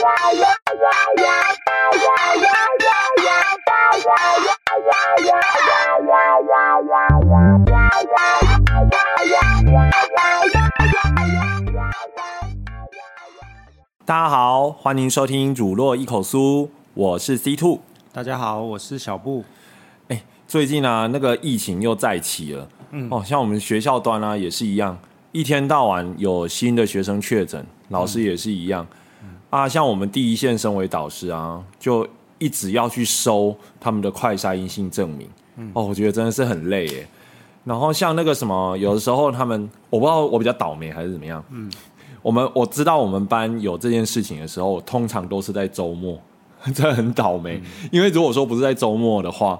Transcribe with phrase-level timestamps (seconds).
[0.00, 0.06] 大
[14.06, 17.80] 家好，欢迎收听乳酪一口酥，我是 C Two。
[18.10, 19.44] 大家好，我是小布。
[20.08, 22.66] 哎，最近啊，那个疫情又再起了。
[22.92, 24.98] 嗯，哦，像我们学校端啊，也是一样，
[25.32, 28.86] 一天到晚有新的学生确诊，老师也是一样。
[29.50, 32.06] 啊，像我们第一线身为导师啊，就
[32.38, 35.28] 一直要去收他们的快筛阴性证明。
[35.56, 37.06] 嗯，哦，我觉得真的是很累耶。
[37.64, 41.44] 然后像那个什么，有的时候他们，我不知道我比较倒霉还是怎么样。
[41.50, 41.70] 嗯。
[42.22, 46.20] 我们我知道我们班有这件事情的时候，通常都是在周末，
[46.74, 47.60] 这很倒霉。
[47.90, 49.58] 因为如果说不是在周末的话，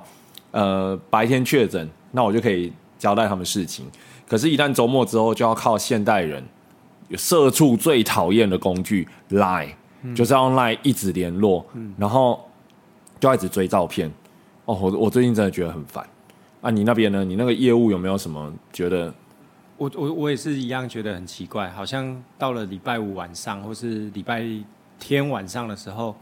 [0.51, 3.87] 呃，白天确诊，那我就可以交代他们事情。
[4.29, 6.45] 可是，一旦周末之后，就要靠现代人，
[7.17, 9.71] 社畜最讨厌的工具 Line，
[10.15, 11.65] 就是要用 Line 一直联络，
[11.97, 12.49] 然后
[13.19, 14.11] 就要一直追照片。
[14.65, 16.07] 哦，我我最近真的觉得很烦。
[16.61, 17.25] 啊，你那边呢？
[17.25, 19.13] 你那个业务有没有什么觉得？
[19.79, 24.45] 我我我也是一样觉得很奇怪，好像到了礼拜五晚上或是礼拜
[24.99, 26.15] 天晚上的时候，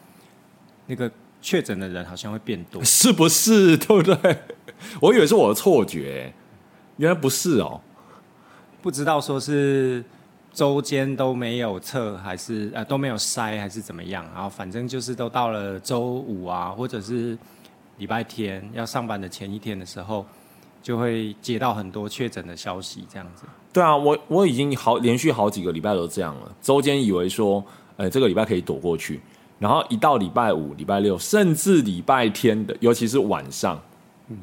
[0.87, 1.11] 那个
[1.43, 3.77] 确诊的人好像会变多， 是不是？
[3.79, 4.39] 对不对？
[5.03, 6.33] 我以为是我的错觉，
[6.99, 7.81] 原来不是哦。
[8.81, 10.05] 不知道说是
[10.59, 14.25] 周间都没有测，还是呃都没有筛，还是怎么样？
[14.35, 17.39] 然后反正就是都到了周五啊，或者是
[17.99, 20.27] 礼拜天要上班的前一天的时候。
[20.81, 23.43] 就会接到很多确诊的消息，这样子。
[23.73, 26.57] 对啊，我我已经好连续好几个礼拜都这样了。
[26.63, 27.63] 周间以为说，
[27.97, 29.21] 呃，这个礼拜可以躲过去，
[29.59, 33.79] 然后一到礼拜五、礼拜六，甚至礼拜天的，尤其是晚上，
[34.29, 34.39] 嗯，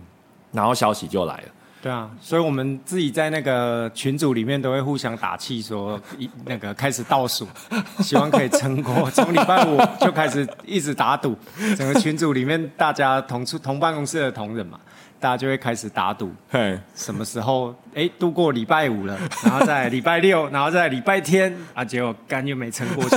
[0.51, 1.47] 然后消息就来了。
[1.85, 7.47] 对啊，所以我们自己在那个群组里面都会互相打气，说一那个开始倒数，
[8.01, 9.07] 希望可以撑过。
[9.11, 11.37] 从礼拜五就开始一直打赌，
[11.77, 14.79] 整个群组里面大家同出同办公室的同仁嘛。
[15.19, 16.31] 大家就会开始打赌，
[16.95, 23.15] 什么时候哎度过礼拜五了，然后在礼拜六， 然后在礼拜天啊，结果干又没撑过去。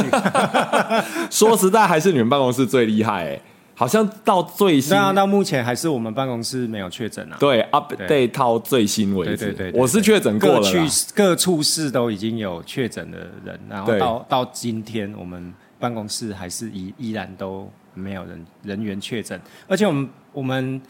[1.31, 3.41] 说实在，还是你们办公室最厉害哎，
[3.79, 7.37] 好像到最新，那到目前还是我们办公室没有确诊啊。
[7.39, 10.61] 对，update 到最新为止，对对对，我是确诊过了。
[10.61, 10.79] 各处
[11.15, 20.83] 各处室都已经有确诊的人，然后到到今天，我们办公室还是依依然都没有人人员确诊，而且我们我们。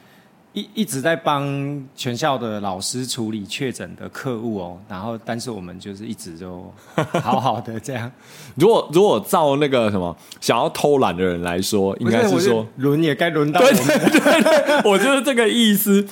[0.59, 6.73] 一一直在帮全校的老师处理确诊的客户哦，然后但是我们就是一直就
[7.23, 8.11] 好好的这样。
[8.57, 13.77] 如果如果照那个什么想要偷懒的人来说，应该是说轮也该轮到我们。
[13.77, 16.05] 对对对，我就是这个意思。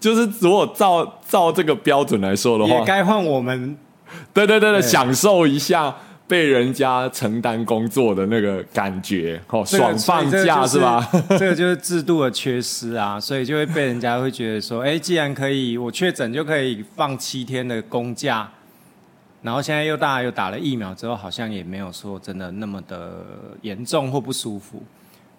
[0.00, 3.76] 就是如果照照这个标准来说的话，也该换我们。
[4.32, 5.94] 对对对对，享受一下。
[6.30, 11.04] 被人家承担工作的那个感觉，哦，爽放假是吧？
[11.36, 18.48] 这个就是制度的缺失啊，所以就会被人家会觉得说，哎，既然可以我确诊就可以放七天的公假，
[19.42, 23.26] 然后现在又大家又打了疫苗之后，好像也没有说真的那么的
[23.62, 24.80] 严重或不舒服，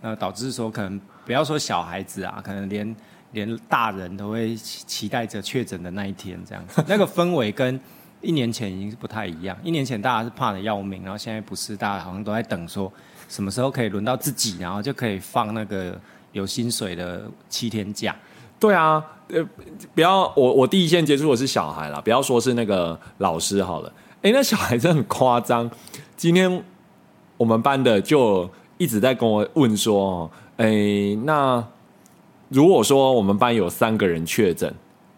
[0.02, 2.96] 那导致说可能不要说小孩子啊，可能连
[3.32, 7.80] 连大人都会期待着确诊的那一天，这样子，那个氛围跟。
[8.22, 12.92] 一年前已经是不太一样，一年前大家是怕的要命，然后现在不是，大家好像都在等说
[13.28, 16.00] 什么时候可以轮到自己，然后就可以放那个
[16.32, 18.16] 有薪水的七天假。
[18.60, 19.44] 对啊，呃，
[19.96, 23.92] 不要我我第一线接触的是小孩啦，不要说是那个老师好了。
[24.22, 25.70] 哎，那小孩真的很夸张。
[26.16, 26.64] 今天
[27.38, 30.70] 我们班的就一直在跟我问说，哎，
[31.24, 31.64] 那
[32.50, 34.72] 如果说我们班有三个人确诊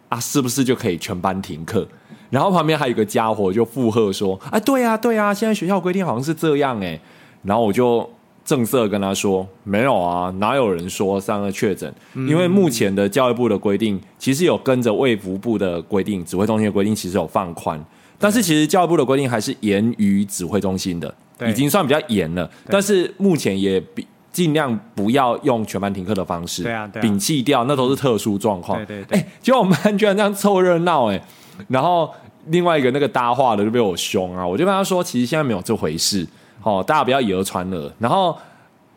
[0.07, 1.85] 啊，是不是就可以全班停课？
[2.33, 6.99] 然后旁边还有个家伙就附和说：“哎，对啊，对啊，现在学校规定好像是这样哎。”
[7.43, 8.09] 然后我就
[8.43, 11.93] 正色跟他说：“没有啊，哪有人说三个确诊？
[12.15, 17.79] 因为目前的教育部的规定，其实有跟着卫福部的规定，指挥中心的规定其实有放宽，
[18.17, 21.13] 但是其实教育部的规定还是严于指挥中心的，
[21.47, 22.49] 已经算比较严了。
[22.67, 28.83] 但是目前也比尽量不要用全班停课的方式，对啊，摒弃掉，那都是特殊状况。
[28.87, 31.21] 对对，哎，结果我们班居然这样凑热闹，哎，
[31.67, 32.09] 然后。
[32.47, 36.27] 另外一个那个搭话的就被我凶啊，我就跟他说，其实现在没有这回事，
[36.61, 37.91] 哦，大家不要以讹传讹。
[37.99, 38.37] 然后，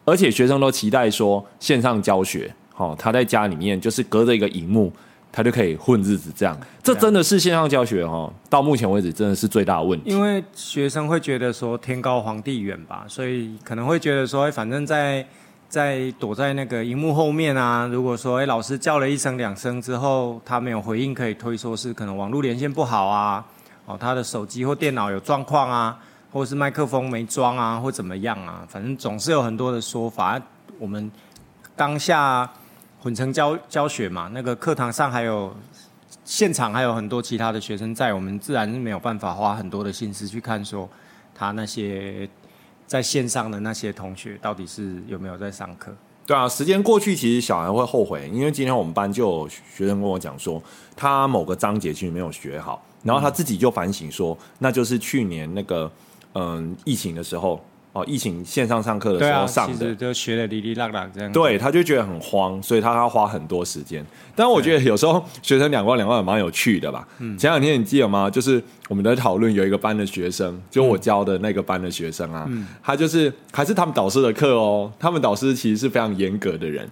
[0.05, 4.93] 而且学生都期待说线上教学，好，他在家里面就是隔着一个荧幕，
[5.31, 10.11] 他就可以混日子，这样，这真的是线上教学哦，到目前为止真的是最大的问题。
[10.11, 15.27] 因为学生会觉得说天高皇帝远吧，所以可能会觉得说，反正在。
[15.69, 23.45] 在躲在那个荧幕后面啊，如果说哎老师叫了一声两声之后，他没有回应，可以推说是可能网络连线不好啊，
[23.85, 25.99] 哦他的手机或电脑有状况啊，
[26.33, 30.41] 或是麦克风没装啊，或怎么样啊，反正总是有很多的说法。
[30.79, 31.11] 我们
[31.75, 32.49] 当下
[33.03, 35.55] 混成教教学嘛，那个课堂上还有
[36.25, 40.89] 现场还有很多其他的学生在，我们自然是没有办法花很多的心思去看说
[41.35, 42.29] 他那些
[42.87, 45.95] 在线上的那些同学到底是有没有在上课。
[46.27, 50.63] 对啊，时间过去，其实小孩会后悔，因为今天我们班就有学生跟我讲说，
[50.97, 55.91] 他某个章节其实没有学好，然后他自己就反省说，那就是去年那个
[56.35, 57.61] 嗯疫情的时候。
[57.97, 61.33] 哦，疫情线上上课的时候上的，就学的哩哩啦啦这样。
[61.33, 64.05] 对，他就觉得很慌，所以他要花很多时间。
[64.35, 67.09] 但我觉得有时候学生两万两万也蛮有趣的吧。
[67.39, 68.29] 前两天你记得吗？
[68.29, 72.47] 就是我们在讨论有一个班的学生，就我教的那个班的学生啊，
[72.83, 74.93] 他就是还是他们导师的课哦。
[74.99, 76.87] 他们导师其实是非常严格的人，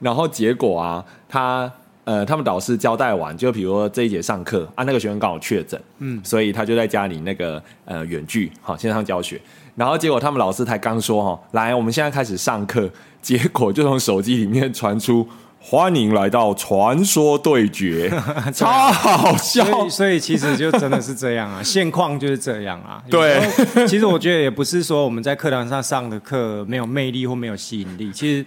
[0.00, 1.72] 然后结果啊，他
[2.08, 9.38] 呃，他们导师交代完，就比如说这一节上课啊，那个学生刚好确诊，嗯，所以他就在家里那个呃远距好线上教学。
[9.76, 12.90] 然后结果他们老师才刚说哈，来，我们现在开始上课，
[13.20, 15.28] 结果就从手机里面传出
[15.60, 18.10] “欢迎来到传说对决”，
[18.54, 19.86] 超好笑。
[19.90, 23.04] 所以其实就真的是这样啊， 现况就是这样啊。
[23.10, 23.38] 对，
[23.86, 28.46] 其实我觉得也不是说我们在课堂上上的课没有魅力或没有吸引力，其实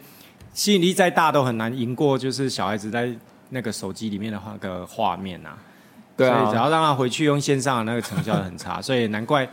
[0.52, 3.10] 吸引力再大都很难赢过就是小孩子在
[3.52, 5.56] 那个手机里面的那个画面啊。
[6.18, 9.48] 对啊，只要让他回去用线上的那个成效很差， 所以难怪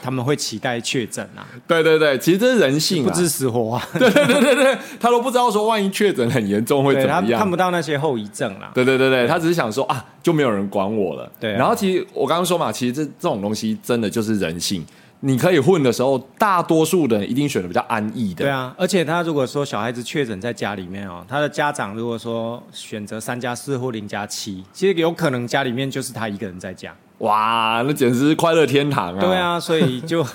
[0.00, 1.42] 他们会期待确诊啊。
[1.66, 3.88] 对对对，其实这是人性，不知死活啊。
[3.98, 8.70] 对对对对对，他都不知道说万一确诊很严重会怎么样，看不到那些后遗症啦。
[8.74, 11.28] 对对对对，他只是想说啊，就没有人管我了。
[11.40, 14.84] 对，然后其实我刚刚说嘛，其实这这种东西真的就是人性。
[15.26, 18.44] 你可以混的时候，大多数的人一定选的比较安逸的。
[18.44, 26.94] 对啊，而且他如果说小孩子确诊在家里面哦，他的家长如果说选择三加四或零加七，其实有可能家里面就是他一个人在家。
[27.18, 29.20] 哇，那简直是快乐天堂啊！
[29.20, 30.26] 对啊，所以就。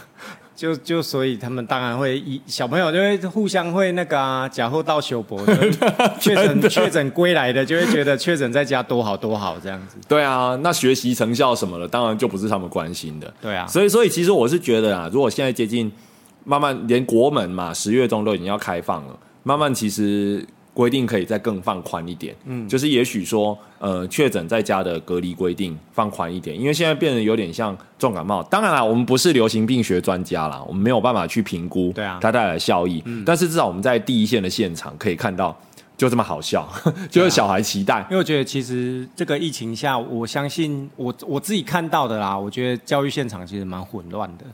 [0.59, 5.39] 就就所以他们当然会一小朋友就会互相会那个啊，假货到修博
[6.19, 9.95] 确诊确诊归来的就会觉得确诊在家多好多好这样子。
[10.05, 13.33] 对啊，那学习成效什么的，当然就不是他们关心的。
[13.41, 15.89] 对啊，所以所以其实我是觉得啊，如果现在接近
[16.43, 20.45] 慢慢连国门嘛，十月中都已经要开放了，慢慢其实。
[20.79, 28.41] 规定可以再更放宽一点，嗯，就是也许说，呃，确诊在家的隔离规定放宽一点，因为现在变得有点像重感冒。
[28.43, 33.03] 当然啦，我们不是流行病学专家啦，我们没有办法去评估对啊它带来的效益。
[33.03, 35.53] 嗯但是至少我们在第一线的现场可以看到，
[35.97, 36.65] 就这么好笑，
[37.11, 37.99] 就是小孩期待。
[38.09, 44.45] 因为我觉得其实这个疫情下，我相信我我自己看到的啦，我觉得教育现场其实蛮混乱的。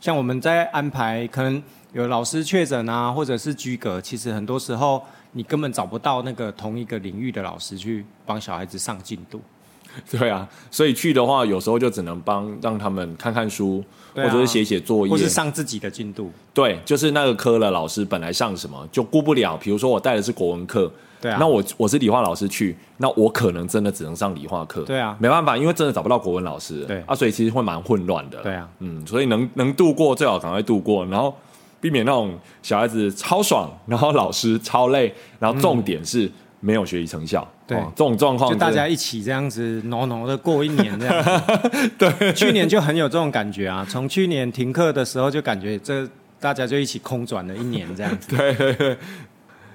[0.00, 1.62] 像我们在安排，可能
[1.92, 5.02] 有老师确诊啊，或者是居隔，其实很多时候。
[5.36, 9.38] 你根本找不到那个同一个领域的老师去帮小孩子上进度，
[10.10, 13.84] 对啊，所以去的话，有时候就只能帮让他们看看书，
[14.14, 16.32] 或者是写写作业，或是上自己的进度。
[16.54, 20.90] 对，就是那个科的老师本来上什么就顾不了，比如说我带的是国文课，
[21.20, 31.34] 对啊，那我我是理化老师去，那我可能真的只能上理化课，对啊，没办法，因为真的找不到国文老师，对啊，所以其实会蛮混乱的，对啊，嗯，所以能能度过最好赶快度过，然后。
[31.86, 36.28] 避免那种小孩子超爽，然后老师超累，然后重点是
[36.58, 37.46] 没有学习成效。
[37.64, 41.42] 对，这种状况就大家一起这样子挠挠的过一年这样。
[41.96, 46.04] 对，去年就很有这种感觉啊，从去年停课的时候就感觉这
[46.40, 48.34] 大家就一起空转了一年这样子。
[48.36, 48.98] 对。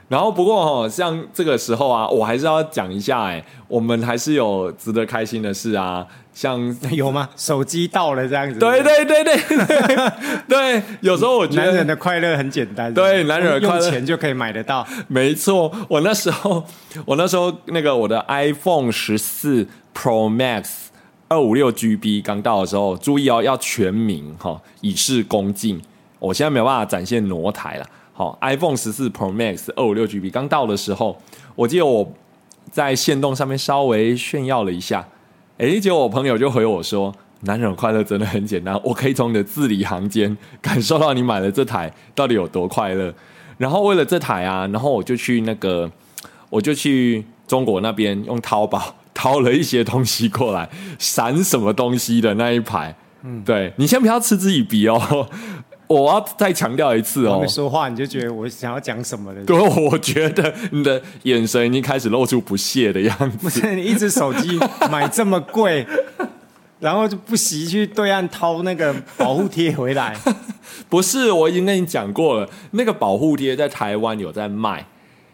[0.09, 7.29] 然后不过哦，像这个时候啊，我还是要讲一下哎，我们还是有值得开心的事啊，像 有吗？
[7.35, 8.59] 手机到了这样子。
[8.59, 9.37] 对对对对
[10.47, 14.85] 对，有时候我觉得男人的快乐很简单，对，男人用钱就可以买得到。
[15.07, 16.63] 没错，我那时候
[17.05, 20.65] 我那时候那个我的 iPhone 十四 Pro Max
[21.27, 25.81] 二五六 GB 刚到的时候，注意哦，要全名哈，以示恭敬。
[26.19, 27.85] 我现在没有办法展现挪台了。
[28.13, 31.19] 好，iPhone 十四 Pro Max 二五六 GB 刚到的时候，
[31.55, 32.11] 我记得我
[32.69, 35.07] 在线动上面稍微炫耀了一下，
[35.61, 43.13] 哎，结果我朋友就回我说：“男人快乐真的很简单，我可以从你的字里行间感受到你买了这台到底有多快乐。”
[43.59, 45.91] 然后为了这台啊，然后我就去那个，
[46.49, 52.95] 我就去中国那边用淘宝 淘了一些东西过来，闪什么东西的那一排。
[53.21, 55.29] 嗯，对你先不要嗤之以鼻哦。
[55.91, 57.39] 我要再强调一次哦！
[57.41, 59.43] 没说话你就觉得我想要讲什么了？
[59.45, 63.37] 对，我觉得你的眼神已经开始露出不屑的样子。
[63.37, 65.85] 不是，你一只手机买这么贵，
[66.79, 70.15] 然后就不惜去对岸掏那个保护贴回来。
[70.89, 74.85] 不是，我已经跟你讲过了，那个保护贴在台湾有在卖。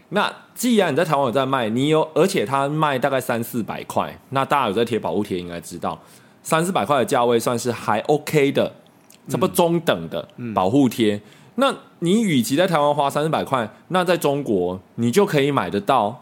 [0.09, 5.99] 那既然你在台湾有在卖，你有，而且它卖大概三四百块，那大家有在贴保护贴，应该知道
[6.41, 8.71] 三四百块的价位算是还 OK 的。
[9.27, 11.19] 差不多中等的保护贴。
[11.55, 16.21] 那你与其在台湾花三四百块，那在中国你就可以买得到，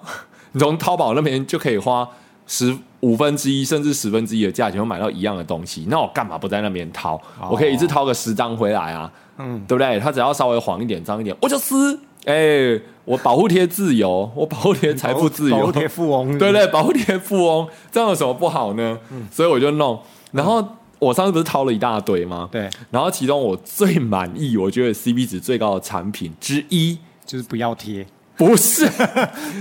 [0.54, 2.08] 你从淘宝那边就可以花
[2.48, 5.86] 十五分之一甚至十分之一的价钱，买到一样的东西。
[5.90, 7.22] 那我干嘛不在那边掏？
[7.50, 10.00] 我可以一次掏个十张回来啊，嗯，对不对？
[10.00, 12.00] 它只要稍微黄一点、脏一点，我就撕。
[12.26, 18.98] 哎，我保护贴自由，我保护贴财富自由，保护贴富翁，对对，保护贴富翁，这样有什么不好呢？
[19.32, 20.00] 所以我就弄。
[20.32, 20.66] 然后
[21.06, 22.50] 我上次不是掏了一大堆吗？
[22.52, 22.70] 对。
[22.92, 28.88] 然后其中我最满意，我觉得 CP 值最高的产品之一就是不要贴，不是，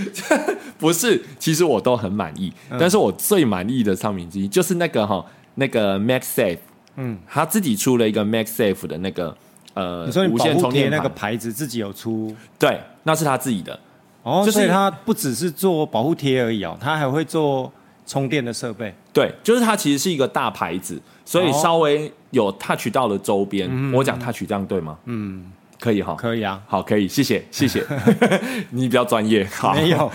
[0.78, 2.52] 不是，其实我都很满意。
[2.78, 5.24] 但是我最满意的商品之一就是那个哈，
[5.56, 6.58] 那个 MaxSafe，
[6.96, 9.36] 嗯，他自己出了一个 MaxSafe 的那个。
[9.74, 12.32] 呃，你说你无线充电那个牌子自己有出？
[12.56, 13.76] 对，那是他自己的。
[14.22, 17.72] 哦，就是他不只是做保护贴而已哦，他还会做
[18.06, 18.94] 充电的设备。
[19.12, 23.70] 对，就是它其实是一个大牌子，所以稍微有 touch 到的周边。
[23.92, 24.98] 我讲 touch 这样对吗？
[25.04, 27.84] 嗯，可以哈，可以啊，好，可以，谢谢，谢谢，
[28.70, 29.44] 你比较专业。
[29.46, 30.10] 好，没有，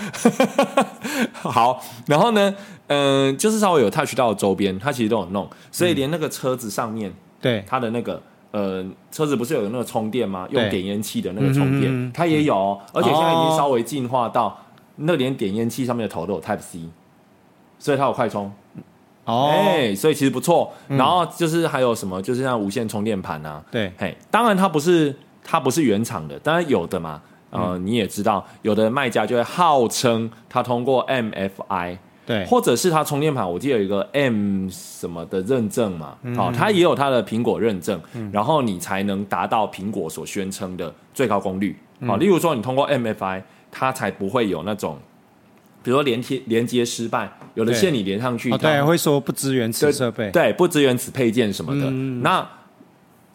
[1.32, 2.54] 好，然后呢，
[2.88, 8.20] 嗯，就是稍微有 touch 到的周边，它其实都有弄，所以连那个车子上面，对它的那个。
[8.52, 10.44] 呃，车子不是有那个充电吗？
[10.50, 14.60] 用点烟器的那个充电，它也有，而且现在已经稍微进化到
[14.96, 16.80] 那连点烟器上面的头都有 Type C，
[17.80, 18.52] 所以它有快充。
[19.24, 20.72] 哦，哎，所以其实不错。
[20.86, 23.60] 然后就是还有什么，就是像无线充电盘啊。
[23.72, 27.20] 对，嘿，当然它不是它不是原厂的，当然有的嘛。
[27.50, 31.98] 呃，你也知道，有的卖家就会号称它通过 MFI。
[32.24, 41.76] 对，或者是它充电盘，我记得有一个 M 什么的认证嘛，好，它也有它的苹果认证，然后你才能达到苹果所宣称的最高功率。
[42.06, 44.96] 好，例如说你通过 MFI，它才不会有那种，
[45.82, 51.90] 比如说连接连接失败，有的线你连上去，对，会说不支援此设备，对，不支援此配件什么的。
[52.22, 52.46] 那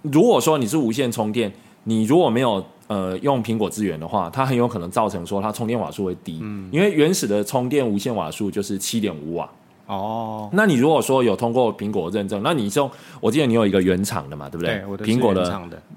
[0.01, 1.51] 如果说你是无线充电，
[1.83, 2.65] 你如果没有。
[2.87, 6.35] 呃，用苹果资源的话，它很有可能造成说它充电瓦数会低，
[6.69, 9.49] 因为原始的充电无线瓦数就是七点五瓦。
[9.87, 12.89] 哦，那你如果说有通过苹果认证，那你用，
[13.21, 14.83] 我记得你有一个原厂的嘛，对不对？
[14.97, 15.43] 对，苹果的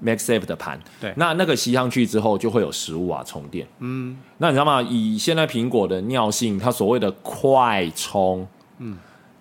[0.05, 0.79] MaxSafe 的盘。
[1.01, 3.67] 对，那那个吸上去之后就会有十五瓦充电。
[3.79, 4.81] 嗯，那你知道吗？
[4.83, 8.95] 以现在苹果的尿性，它所谓的快充，嗯，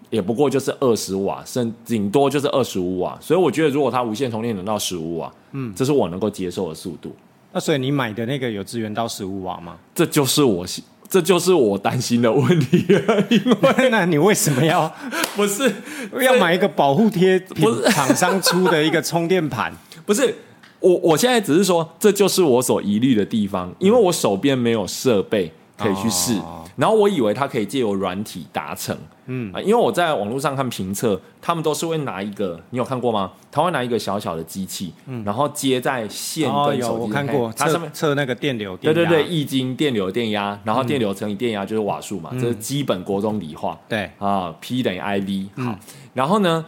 [0.09, 3.19] 也不过就是二十瓦，甚顶多就是二十五瓦。
[3.21, 7.15] 所以我觉得，如果它无线充电能到十五瓦，嗯，这是我能够接受的速度。
[7.53, 9.77] 那所以你买的那个有支援到十五瓦吗？
[9.95, 10.67] 这就是我，
[11.09, 13.25] 这就是我担心的问题了。
[13.31, 14.93] 因为 那你为什么要
[15.35, 15.73] 不是
[16.21, 17.39] 要买一个保护贴？
[17.57, 19.73] 不是厂商出的一个充电盘？
[20.05, 20.35] 不是
[20.81, 26.39] 我，我现在只是说，这就是我所疑虑的地方，因为我手边没有设备可以去试。
[26.79, 29.53] 然后我以为它可以借由软体达成，嗯。
[29.53, 33.33] 啊，因为我在网络上看评测，他们都是会拿一个，你有看过吗？
[33.51, 44.09] 他会拿一个小小的机器，嗯，然后接在线跟手机，我看过，它上面测那个电流，对对对，易经电流电压，然后电流乘以电压就是瓦数嘛，这是基本国中理化，对。
[44.21, 45.77] 啊，P 等于 I V，好，
[46.15, 46.65] 然后呢，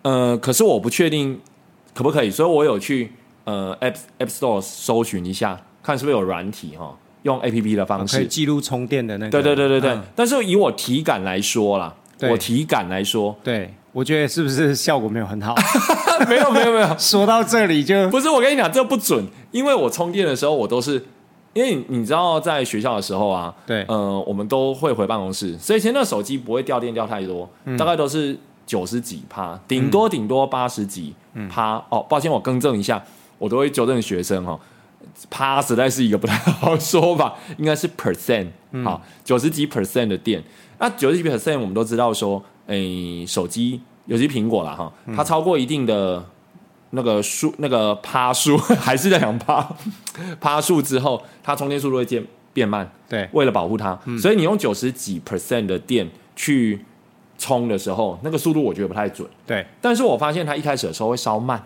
[0.00, 1.38] 呃，可是我不确定
[1.92, 3.12] 可不可以，所以我有去
[3.44, 6.96] 呃 App App Store 搜寻一下，看是不是有软体哈。
[7.22, 9.98] 用 A P P 的方式记录充电的那个，对对对对对。
[10.14, 11.94] 但是以我体感来说啦，
[12.30, 15.54] 我体感来说，对我觉得是不是效果没有很好？
[16.28, 16.96] 没有没有没有。
[16.98, 21.04] 说到这里就不是我跟你讲，这不准，因为我充电的时候，我都是
[21.52, 31.14] 因为你知道，在学校的时候啊，对，呃，我们都会回办公室，所以现在手机不会掉电掉太多，大概都是九十几趴，顶多顶多八十几
[31.50, 31.82] 趴。
[31.90, 33.02] 哦，抱歉，我更正一下，
[33.38, 34.58] 我都会纠正学生哈。
[35.30, 38.46] 趴实在是一个不太好说法，应该是 percent
[38.84, 40.42] 好九十几 percent 的电，
[40.78, 46.24] 那九十几 percent 我们都知道说，诶，手机尤其苹果啦哈，它超过一定的
[46.90, 49.76] 那个数那个趴数， 还是在讲趴
[50.40, 52.90] 趴数之后，它充电速度会变变慢。
[53.08, 56.84] 对，为了保护它，所以你用九十几 percent 的电去
[57.38, 59.28] 充的时候，那个速度我觉得不太准。
[59.46, 61.62] 对，但是我发现它一开始的时候会稍慢。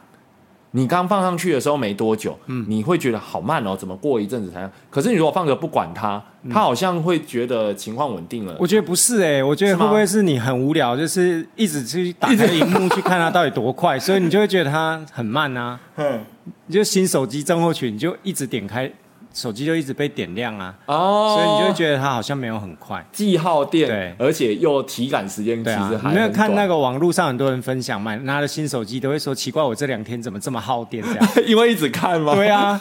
[0.77, 4.71] 你刚放上去的时候没多久，嗯，你会觉得好慢哦，怎么过一阵子才？
[4.91, 8.55] 可是你如果放着不管它，它好像会觉得情况稳定了。
[8.61, 15.81] 我觉得不是哎，我觉得会不会是你很无聊，就是一直去打开荧幕去看它到底多快，所以你就会觉得它很慢啊。
[15.97, 16.21] 嗯，
[16.67, 18.93] 你就新手机正后群，你就一直点开。
[19.37, 26.09] 手机就一直被点亮啊，哦，所以你就会觉得它好像没有很快，既耗电，对，而且又体感时间其实还。
[26.09, 31.29] 你没有看那个网络上很多人分享买拿了新手机都会说奇怪，我这两天怎么这么耗电这样？
[31.47, 32.35] 因为一直看吗？
[32.35, 32.79] 对啊，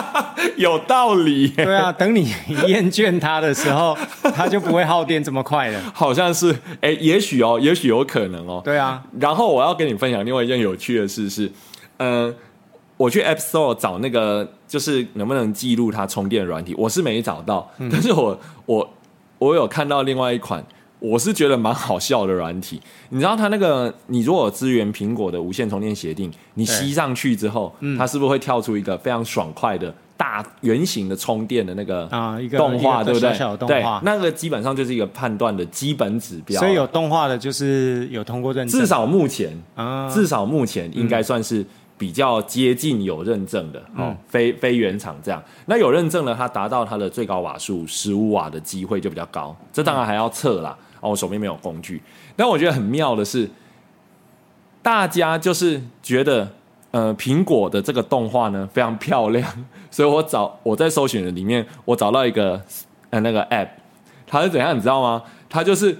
[0.56, 1.48] 有道理。
[1.48, 2.32] 对啊，等你
[2.66, 3.94] 厌倦它的时候，
[4.34, 5.80] 它就不会耗电这么快了。
[5.94, 8.62] 好像是，哎，也许哦，也许有可能哦。
[8.64, 9.02] 对啊。
[9.20, 11.52] 然后我要跟你分享另外一件有趣的事是，
[11.98, 12.32] 呃，
[12.98, 18.90] 我去 App Store 找那个，就是能不能记录它充电软体，我是没找到，但是我我
[19.38, 20.62] 我有看到另外一款，
[20.98, 22.82] 我是觉得蛮好笑的软体。
[23.10, 33.30] 你知道它那个，你如果有支援苹果的无线充电协定，你吸上去之后，它是不是会跳出一个非常爽快的大圆形的充电的那个啊，一个动画，对不对？
[33.30, 36.58] 小小的动对画，，那个基本上就是一个判断的基本指标。
[36.60, 41.64] 所以有动画的，就是有通过认证，至少目前，啊，至少目前应该算是
[41.98, 45.42] 比较接近有认证的、哦，非非原厂这样。
[45.66, 49.54] 那有认证了，它达到它的最高瓦数十五瓦的机会就比较高。
[49.72, 52.00] 这当然还要测啦，哦，我手边没有工具。
[52.36, 53.50] 但我觉得很妙的是，
[54.80, 56.48] 大家就是觉得。
[56.90, 59.46] 呃，苹果的这个动画呢非常漂亮，
[59.90, 62.58] 所以我找我在搜寻的里面，我找到一个
[63.10, 63.68] 呃那个 app，
[64.26, 65.22] 它是怎样，你知道吗？
[65.50, 65.94] 它就是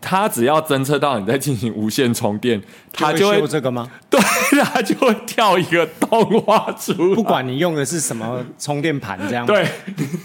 [0.00, 2.60] 它只要侦测到你在进行无线充电，
[2.92, 3.88] 它就会修这个吗？
[4.08, 4.20] 对，
[4.64, 9.68] 它就会跳一个动画出来，不管你用的是什么充电盘，这样，对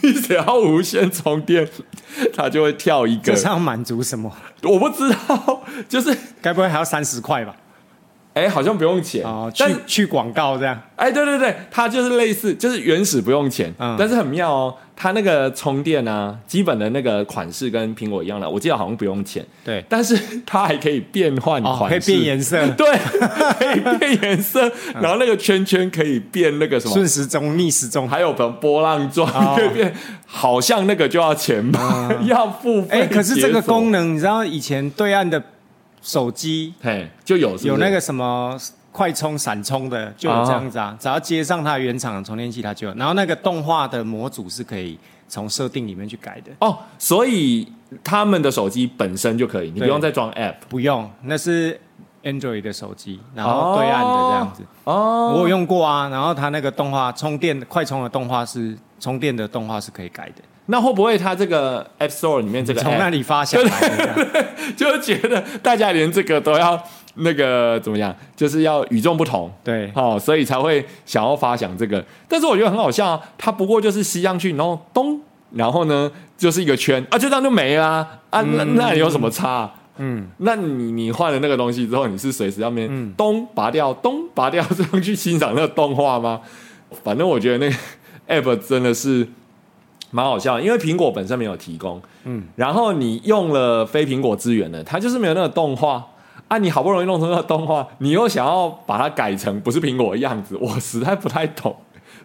[0.02, 1.68] 你只要无线充电，
[2.36, 3.36] 它就会跳一个这。
[3.36, 4.32] 是要满足什么？
[4.64, 7.56] 我不知道，就是该不会还要三十块吧？
[8.36, 9.24] 哎，好像不用钱。
[9.24, 13.96] 哦，去去广告这样，哎，对对对，它就是类似，就是原始不用钱，嗯。
[13.98, 14.76] 但是很妙哦。
[14.98, 22.88] 它那个充电啊，基本的那个款式跟苹果一样的，我记得好像不用钱，对，但是它还可以变换哦，款式，可以变颜色， 对，
[23.60, 28.08] 可以变颜色， 然后那个圈圈可以变那个什么，顺时钟、逆时钟。
[28.08, 29.56] 还有本波浪状哦。
[29.58, 29.94] 可以变，
[30.26, 33.02] 好像那个就要钱吧， 要付费。
[33.02, 35.44] 哎，可是这个功，能，你知道以前对岸的
[36.06, 38.56] 手机嘿，就有有那个什么
[38.92, 42.94] 快充、闪充的，就有这样子啊，只要接上它原厂的充电器，它就有。
[42.94, 47.68] 然后那个动画的模组是可以从设定里面去改的，哦，所以
[48.04, 51.78] 他们的手机本身就可以，你不用再装 App 不用，那是
[52.24, 54.64] Android 的手机，然后对岸的这样子。
[54.84, 55.34] 哦。
[55.34, 63.62] 我有用过啊，然后它那个动画充电快充的动画是充电的动画是可以改的，那会不会它这个 App Store 里面这个从那里发想。
[64.76, 66.82] 就觉得大家连这个都要
[67.16, 72.04] 那个怎么样，就是要与众不同，对，哦，所以才会想要发想这个。
[72.28, 78.42] 但是我觉得很好笑啊，它不过就是吸上去，然后咚，然后呢就是一个圈啊，就这样就没啦啊。
[78.42, 86.42] 那那你有什么差、嗯，那你你换了那个东西之后，你是随时要面咚拔掉，咚拔掉，这样去欣赏那个动画吗？
[87.04, 87.76] 反正我觉得那个
[88.42, 89.28] app 真的是
[90.16, 96.08] 蛮好笑的，因为苹果本身没有提供，嗯，然后你用了非苹果资源的，它就是没有那个动画
[96.48, 96.58] 啊。
[96.58, 101.76] 你好不容易弄成那个动画，你又想要把它改成不是苹果的样子，我实在不太懂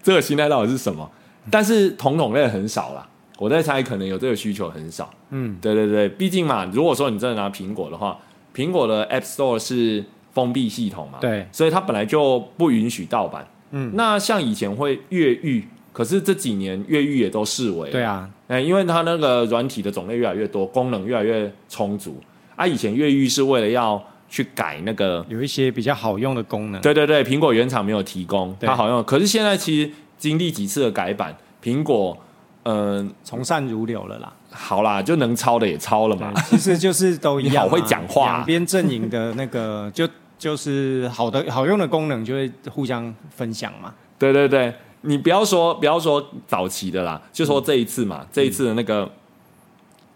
[0.04, 1.10] 这个心态到底是什么。
[1.50, 3.04] 但是同种类很少啦，
[3.38, 5.10] 我在猜可能有这个需求很少。
[5.30, 8.16] 嗯，对对对，毕竟嘛，如果说你真的拿苹果的话，
[8.54, 13.44] 苹果的 App Store 是封闭系统嘛，对所以它本来就不允许盗版。
[13.72, 15.66] 嗯，那像以前会越狱，
[16.00, 22.18] 可是这几年越狱也都视为对啊，哎，因为它那个软体的种类越来越多，功能越来越充足。
[22.56, 26.80] 啊，以前越狱是为了要去改那个，有一些比较好用的功能。
[26.80, 29.04] 对对对，苹果原厂没有提供，它好用。
[29.04, 32.16] 可是现在其实经历几次的改版，苹果
[32.62, 34.32] 嗯、从善如流了啦。
[34.50, 36.32] 好啦，就能抄的也抄了嘛。
[36.46, 37.60] 其实就是都一样嘛。
[37.64, 40.08] 你好会讲话啊两边阵营的那个就
[40.38, 43.92] 就是好的好用的功能就会互相分享嘛。
[44.18, 49.10] 对对对，你不要说不要说早期的啦，就说这一次嘛，这一次的那个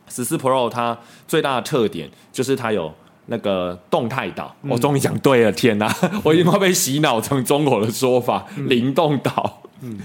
[0.08, 2.92] 十四 Pro 它最大的特点就是它有
[3.26, 4.54] 那个动态岛。
[4.68, 5.90] 我终于讲对了，天哪！
[6.22, 9.62] 我已经快被洗脑成中国的说法，灵动岛。
[9.80, 9.98] 嗯，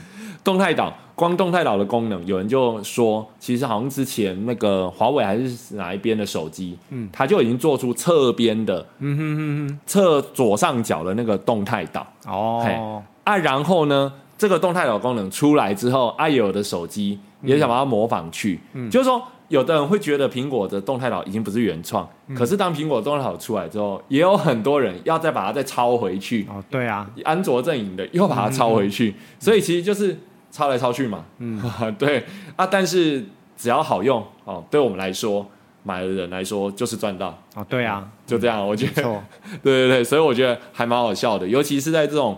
[0.44, 12.08] 动态岛，光动态岛的功能，有人就说，其实好像之前那个华为还是哪一边的手机，嗯，它就已经做出侧边的，嗯哼哼哼，侧左上角的那个动态岛。
[12.26, 18.58] 哦，啊，然后呢，这个动态岛功能出来之后，爱友的手机也想把它模仿去，
[18.90, 30.18] 就是说，有的人会觉得苹果的动态岛已经不是原创，可是当苹果动态岛出来之后，也有很多人要再把它再抄回去，哦，对啊，安卓阵营的又把它抄回去，所以其实就是
[30.50, 31.62] 抄来抄去嘛，嗯，
[32.00, 32.24] 对。
[32.56, 33.26] 啊，但是
[33.58, 35.46] 只要好用哦，对我们来说，
[35.84, 39.04] 买的人来说就是赚到，哦，对啊，就这样，我觉得。
[39.62, 42.38] 对对对，所以我觉得还蛮好笑的，尤其是在这种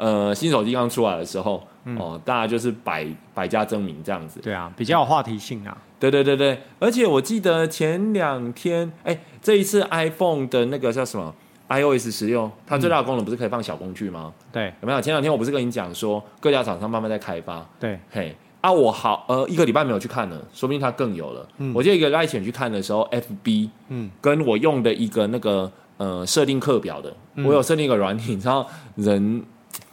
[0.00, 1.62] 呃新手机刚出来的时候，
[1.98, 4.40] 哦，大家就是百百家争鸣这样子。
[4.40, 5.76] 对啊，比较有话题性啊。
[5.98, 11.34] 对对对对，而且我记得前两天，哎，这一次 iPhone 的那个叫什么
[11.68, 14.32] iOS 十六，它最大的功能不是可以放小工具吗？
[14.50, 15.00] 对有没有？
[15.02, 18.34] 前两天我不是跟你讲说各家厂商慢慢在开发，对，嘿。
[18.62, 21.48] 啊，我好呃一个礼拜没有去看了，说不定它更有了。
[21.56, 29.42] 嗯我记得一个礼拜前去看的时候，FB 嗯跟我用的一个那个呃设定课表的，我有设定一个软体，你知道人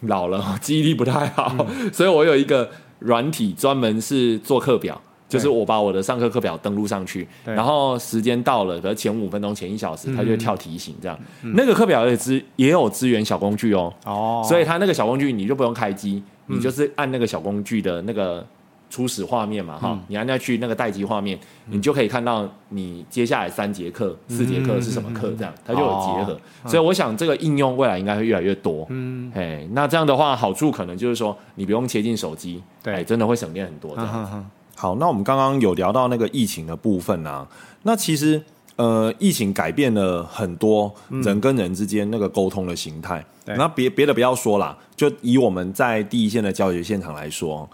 [0.00, 5.00] 老了， 记忆力不太好，所以我有一个软体专门是做课表。
[5.28, 11.20] 就是我把我的上课课表登录上去，然后时间到了，可能前五分钟、前一小时，它就会跳提醒，这样。
[11.42, 18.42] 那个课表也支也有支援小工具哦，哦，所以它那个小工具你就不用开机，你就是按那个小工具的那个
[18.90, 26.40] 初始画面嘛，哈，你按下去那个待机画面，你就可以看到你接下来三节课、四节课是什么课，这样它就有结合。
[26.66, 28.86] 所以我想这个应用未来应该会越来越多。
[28.88, 34.50] 嗯，哎，那这样的话好处可能就是说你不用切进手机，对，真的会省电很多这样。
[34.74, 37.46] 好，那我们刚刚有聊到那个疫情的部分啊，
[37.82, 38.40] 那其实
[38.76, 43.24] 呃，疫情改变了很多人跟人之间那个沟通的形态。
[43.56, 47.68] 那别别的不要说啦，就以我们在第一线的教学现场来说，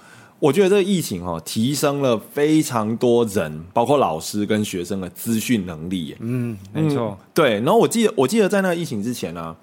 [0.44, 6.14] 我觉得这个疫情哦，提升了非常多人，包括老师跟学生的资讯能力。
[6.20, 7.54] 嗯，没错，对。
[7.60, 9.56] 然后我记得，我记得在那个疫情之前呢，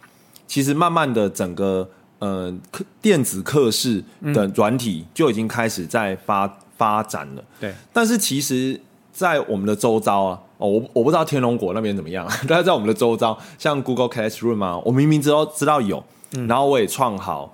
[0.48, 1.88] 其实慢慢的整个
[2.20, 6.52] 呃课电子课室的软体就已经开始在发。
[6.82, 8.82] 发展了，对，但是其实，
[9.14, 16.04] 在我们的周遭啊，哦，我我不知道天龙国那边怎么样， 但是在我们的周遭，像 Google Classroom 啊，我明明知道知道有，
[16.48, 17.54] 然后我也创好，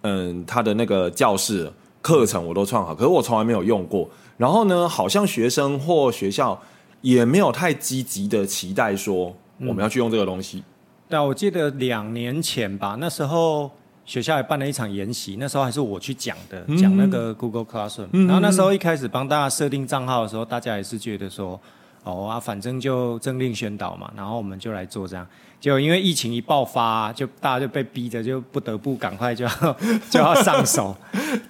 [0.00, 1.70] 嗯，他的那个教室
[2.02, 4.06] 课程我都创好，可是我从来没有用过。
[4.36, 6.60] 然后呢，好像学生或学校
[7.00, 10.62] 也没有太积极的期待说我们要去用这个东西。
[11.08, 13.70] 对，我记得两年前吧，那时候。
[14.04, 18.26] 学校也办了一场研习，那时候还是我去讲的，讲那个 Google Classroom。
[18.26, 21.58] 然后那时候一开始帮大家设定账号的时候，大家也是觉得说，
[22.02, 25.24] 哦啊，反正就政令宣导嘛，然后我们就来做这样。
[25.62, 29.50] 结果因为疫情一爆发，就大家就被逼着就不得不赶快就要
[30.10, 30.96] 就要上手。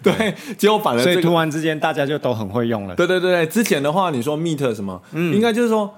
[0.02, 2.94] 对，结果反而所以突然之间大家就都很会用了。
[2.94, 5.94] 对对对对，之前的话你说 Meet 什么，嗯应该就是说，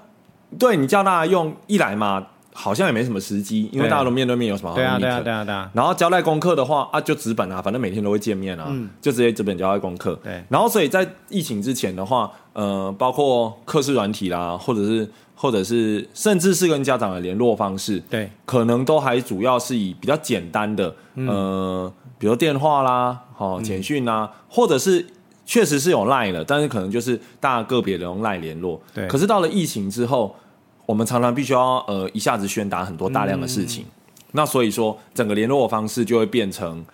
[0.57, 2.27] 对你叫大家用一来嘛。
[2.57, 4.77] 好像也没什么时机，因为大家都面对面，有什么好？
[4.77, 5.69] 对啊，对啊，对啊，对啊。
[5.73, 10.17] 然后交代功课的话啊，就纸本啊，反正每天都会见面啊，就直接纸本交代功课。
[10.23, 10.41] 对。
[10.47, 15.05] 然后，所以在疫情之前的话，呃，包括课室软体啦，或者是，
[15.45, 25.05] 或者是，甚至是跟家长的联络方式，对，可能都还主要是以比较简单的，呃，比如电话啦，好，简讯啊，或者是
[25.45, 28.81] 确实是有 Line 的，但是可能就是大家个别的用 Line 联络。
[28.93, 29.07] 对。
[29.07, 30.35] 可是到了疫情之后。
[30.87, 33.83] 我们常常必须要呃一下子宣达很多大量的事情，
[34.33, 36.85] 那所以说整个联络方式就会变成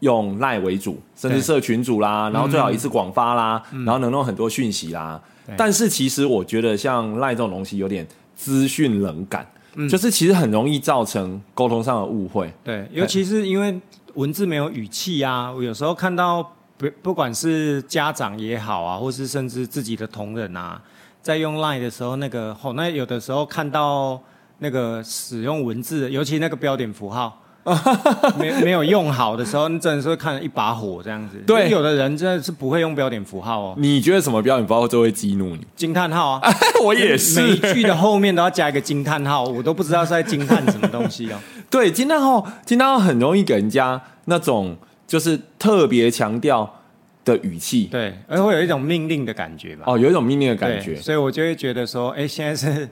[0.00, 5.18] 用赖为主，甚至社群组啦，然后最好一次广发啦，然后能弄很多讯息啦。
[5.56, 9.46] 但是其实我觉得像赖这种东西有点资讯冷感，
[9.88, 12.52] 就是其实很容易造成沟通上的误会。
[12.62, 13.80] 对，尤其是因为
[14.14, 16.42] 文字没有语气啊，我有时候看到
[16.76, 20.80] 不不管是家长也好啊，或是甚至自己的同仁啊。
[21.20, 24.18] 在用 Line 的时候，那个哦，那有的时候看到
[24.58, 27.42] 那个使用文字，尤其那个标点符号
[28.38, 31.36] 没没有用好的时候，你真的是会看一把火这样子。
[31.46, 33.74] 对，有的人真的是不会用标点符号哦。
[33.78, 35.66] 你觉得什么标点符号最会激怒你？
[35.76, 36.52] 惊叹号啊！
[36.84, 41.38] 我也是，每一句的后面都要加一个惊叹号，我都不知道是在惊叹什么东西哦。
[41.70, 44.76] 对，惊叹号，惊叹号很容易给人家那种
[45.06, 46.74] 就是特别强调。
[47.24, 49.82] 的语气，对，而会有一种命令的感觉吧？
[49.86, 52.88] 哦，有一种命令的感觉，所以我就会觉得说，哎，现在是，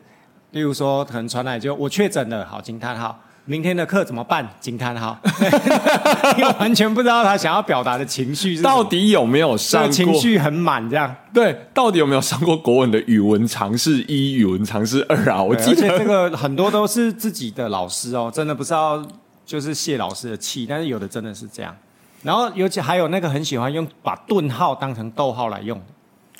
[0.50, 4.46] 例如说，可能传来就我确诊了，好惊叹号，明天的课怎么办？
[4.60, 5.16] 惊叹号，
[6.36, 15.40] 因为完全不知道他想要表达的情绪是到底有没有上过，情绪很满这样，对，到底有没有上过国文的语文常识一、语文常识二啊？
[15.40, 19.00] 我记得这个很多都是自己的老师哦，真的不知道
[19.44, 21.74] 就是谢老师的气，但是有的真的是这样。
[22.22, 25.84] 然后，尤其还有那个很喜欢用把顿号当成逗号来用的。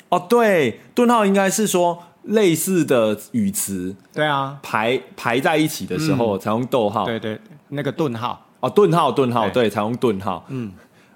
[0.09, 3.95] 哦，对，顿号应该是说类似的语词。
[4.13, 7.05] 对啊，排排在一起的时候才用逗号。
[7.05, 8.45] 对对，那个顿号。
[8.59, 10.45] 哦，顿号，顿号，对，才用顿号。
[10.49, 10.71] 嗯。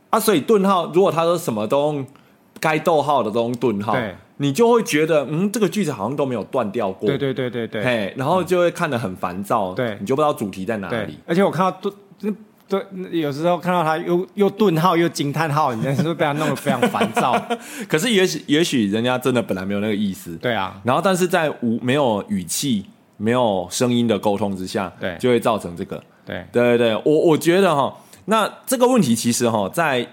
[0.09, 2.05] 啊，所以顿号，如果他说什么都用
[2.59, 7.07] 该逗号的都用顿号，对，你就会觉得，嗯，这个句子好像都没有断掉过。
[7.07, 7.83] 对对对对对。
[7.83, 9.73] 嘿，然后就会看得很烦躁。
[9.73, 11.17] 对，你就不知道主题在哪里。
[11.25, 11.71] 而且我看到
[12.19, 12.35] 顿。
[12.71, 17.37] 对，有时候看到他又又顿号又惊叹号，你是不是被他弄得非常烦躁？
[17.89, 20.37] 可是也许也许人家真的本来没有那个意思。
[20.37, 22.85] 对啊，然后但是在无没有语气、
[23.17, 26.01] 没有声音的沟通之下，对，就会造成这个。
[26.25, 27.93] 对对对对，我我觉得哈，
[28.25, 30.07] 那这个问题其实哈在。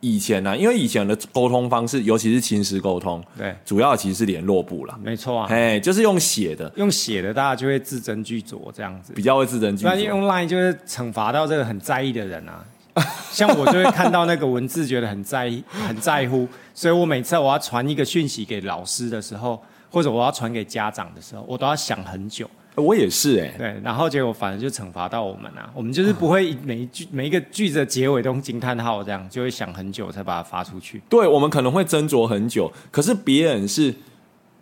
[0.00, 9.98] 以前呢，因为以前的沟通方式，尤其是亲师沟通，对，主要其实是联络部啦，没错啊，哎，就是用写的，用写的，大家就会字斟句酌这样子，比较会字斟句酌。
[9.98, 12.64] 用 Line 就是惩罚到这个很在意的人啊，
[13.30, 31.02] 像我就会看到那个文字，觉得很在意、 很在乎，所以我每次我要传一个讯息给老师的时候，或者我要传给家长的时候，我都要想很久，我也是哎、对，然后结果反正就惩罚到我们啊，我们就是不会每一句每一个句子的结尾都用惊叹号这样，就会想很久才把它发出去。
[31.08, 33.94] 对我们可能会斟酌很久，可是别人是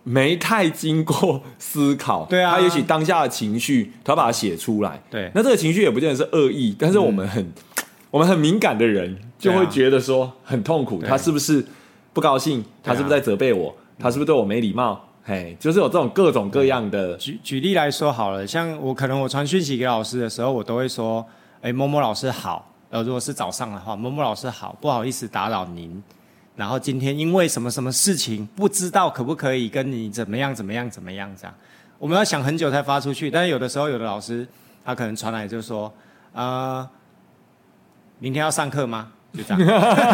[0.03, 7.53] 没太经过思考，对啊他也许当下的情绪，他把它写出来，对那这个情绪也不见得是恶意，但是我们很、
[8.11, 11.65] 我们很敏感的人就会觉得说很痛苦，对他是不是
[12.13, 12.65] 不高兴？
[12.83, 13.77] 他是不是在责备我？
[13.99, 15.08] 他是不是对我没礼貌？
[15.29, 21.23] 嘿，就是有这种各种各样的，举举例来说好了，像我可能我传讯息给老师的时候，我都会说，
[21.61, 22.67] 哎，某某老师好。
[22.89, 26.03] 呃，如果是早上的话，某某老师好，不好意思打扰您。
[26.57, 31.55] 然后今天因为什么什么事情，不知道可不可以跟你怎么样怎么样怎么样这样，
[31.99, 33.31] 我们要想很久才发出去。
[33.31, 34.49] 但是有的时候，有的老师
[34.83, 35.93] 他可能传来就说，
[36.33, 36.89] 呃，
[38.19, 39.13] 明天要上课吗？
[39.33, 39.59] 就这样，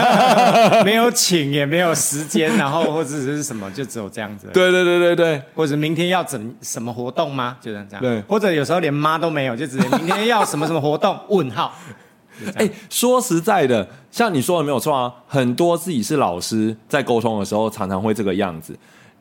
[0.84, 4.48] 没有请也没有时间，然后或者是什么，就只有这样子。
[4.52, 7.56] 对对对对对，或者明天要怎什么活动吗？
[7.60, 8.02] 就这样这样。
[8.02, 11.18] 对或者有时候连妈都没有，就直接明天要什么什么活动？
[11.28, 11.72] 问号。
[12.56, 18.76] 哎、样说实在的，像你说的没有错啊，很多自己是老师在沟通的时候，常常会这个样子。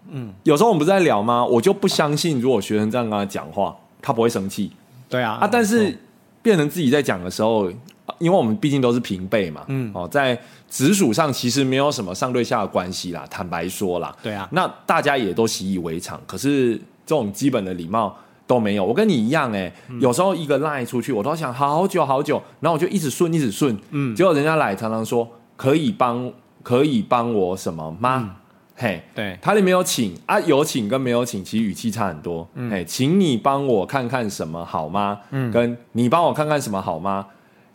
[0.09, 1.45] 嗯，有时候我们不是在聊吗？
[1.45, 4.71] 我就不相信，如果学生这样跟他讲话，他不会生气
[5.07, 5.47] 对啊啊。
[5.49, 5.95] 但是
[6.41, 7.71] 变成自己在讲的时候，
[8.19, 13.25] 因为我们毕竟都是平辈嘛，嗯，哦，在直属上其实没有什么上对下的关系啦。
[13.29, 18.15] 坦白说啦，对啊，那大家也都习以为常，可是这种基本的礼貌
[18.47, 18.83] 都没有。
[18.83, 28.37] 我跟你一样、哎、有时候一个赖出去，我都想好久好久，然后我就一直顺一直顺，嗯，结果人家来常常说可以帮可以帮我什么吗？
[28.75, 32.47] 嘿，对他里面有请啊，有请跟没有请，其实语气差很多。
[32.55, 35.19] 嗯，嘿，请你帮我看看什么好吗？
[35.29, 37.27] 嗯，跟你帮我看看什么好吗？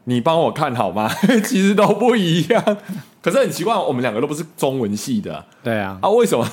[0.09, 1.07] 你帮我看好吗？
[1.45, 2.77] 其实都不一样。
[3.21, 6.49] 可是很奇怪，我们两个都不是中文系的啊对啊，啊，为什么？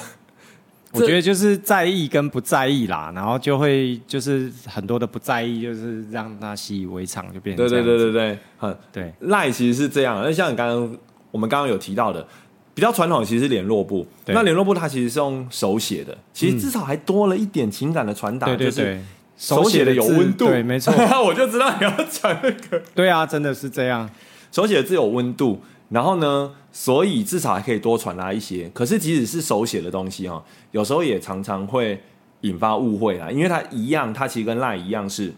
[0.91, 10.21] 我觉得就是在意跟不在意啦，然后就会就是很多的不在意，就是让他习以为常，就变成对对对对对，很对赖其实是这样。
[10.21, 10.97] 那像你刚刚
[11.31, 12.25] 我们刚刚有提到的，
[12.73, 14.05] 比较传统其实是联络部。
[14.27, 19.01] 那联络部它其实是用手写的，其实至少还多了一点情感的传达，就是对对对，
[19.37, 20.47] 手写的有温度。
[20.47, 20.93] 对，没错，
[21.25, 24.09] 我就知道你要讲那个对啊，真的是这样。
[24.51, 25.61] 手写的字有温度。
[25.89, 28.67] 然后呢，所以至少还可以多传达一些。
[28.73, 32.01] 可是即使是手写的东西哈，有时候也常常会
[32.41, 35.31] 引发误会啦，因为它一样，它其实跟 LINE 一样是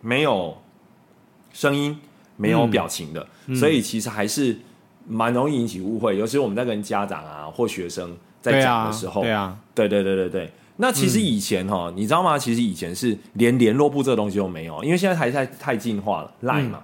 [0.00, 0.56] 没有
[1.52, 1.98] 声音、
[2.36, 4.56] 没有表情的，所以其实还是
[5.08, 6.16] 蛮容易引起误会。
[6.16, 10.52] 尤其是我们在跟家长啊或学生在讲的时候，对啊，对对对对对。
[10.80, 12.38] 那其实以前哈、你知道吗？
[12.38, 16.80] 其实以前是连联络部这个东西都没有，因为现在还太太进化了，Line 嗯嘛。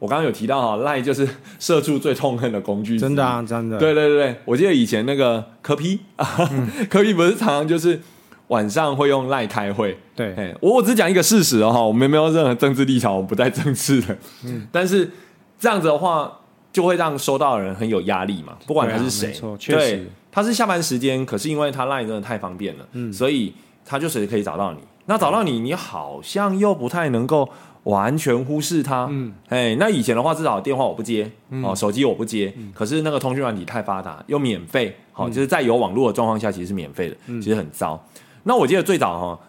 [0.00, 3.78] 我刚刚有提到哈，Line 就是 社畜最痛恨的工具，真的啊，真的。
[3.78, 6.24] 对对对对，我记得以前那个科批啊，
[6.88, 8.00] 科批不是常常就是
[8.48, 9.98] 晚上会用 Line 开会。
[10.14, 14.16] 对哎，我我只讲一个事实哦哈，我们没有任何政治立场，我们不带政治的。
[14.44, 15.10] 嗯，但是
[15.58, 16.32] 这样子的话，
[16.72, 23.52] 就会让收到的人很有压力嘛，不管他是谁对啊没错，确对实，他是下班时间，可是因为他 Line 真的太方便了，嗯，所以
[23.84, 24.78] 他就随时可以找到你。
[25.06, 27.48] 那找到你，你好像又不太能够
[27.82, 31.28] 完全忽视他，嗯，哎，那以前的话，至少电话我不接，
[31.64, 38.00] 哦，手机我不接，可是那个通讯软体太发达又免费，好、就是在有网络的状况下，其实是免费的，其实很糟。
[38.44, 39.40] 那我记得最早哈，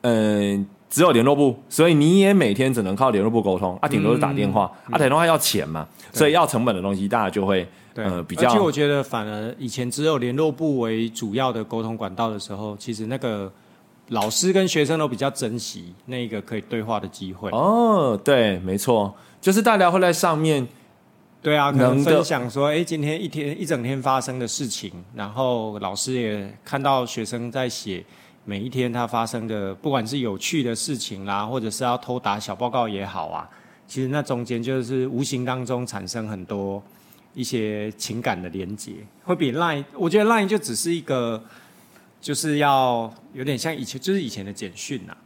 [0.00, 13.52] 嗯、只有联络部，所以你也每天只能靠联络部沟通，啊，顶多是打电话，啊，打电话要钱嘛，所以要成本的东西，大家就会对，呃比较而且我觉得，反而以前只有联络部为主要的沟通管道的时候，其实那个
[14.10, 17.50] 老师跟学生都比较珍惜那个可以对话的机会。
[17.50, 20.64] 哦，对，没错，就是大家会在上面，
[21.42, 28.04] 对啊，可能分享说，哎，今天一天一整天发生的事情，然后老师也看到学生在写
[28.44, 33.50] 每一天他发生的，不管是有趣的事情啦，或者是要偷打小报告也好啊，
[33.88, 36.80] 其实那中间就是无形当中产生很多
[37.34, 38.92] 一些情感的连接，
[39.24, 41.42] 会比 Line，我觉得 Line 就只是一个，
[42.20, 45.16] 就是要有点像以前，就是以前的简讯呐，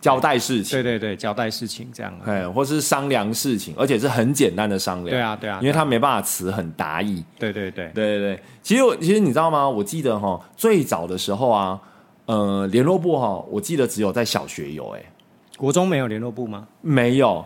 [0.00, 2.12] 交代事情，对对对，交代事情这样。
[2.24, 9.68] 哎，或是商量事情，而且是很简单的商量，对啊对啊，因为他没办法词很达意，对对对，对对对，其实我其实你知道吗？
[9.68, 11.80] 我记得哈，最早的时候啊，
[12.26, 15.02] 呃，联络部哈，我记得只有在小学有、哎，
[15.56, 16.66] 国中没有联络部吗？
[16.80, 17.44] 没有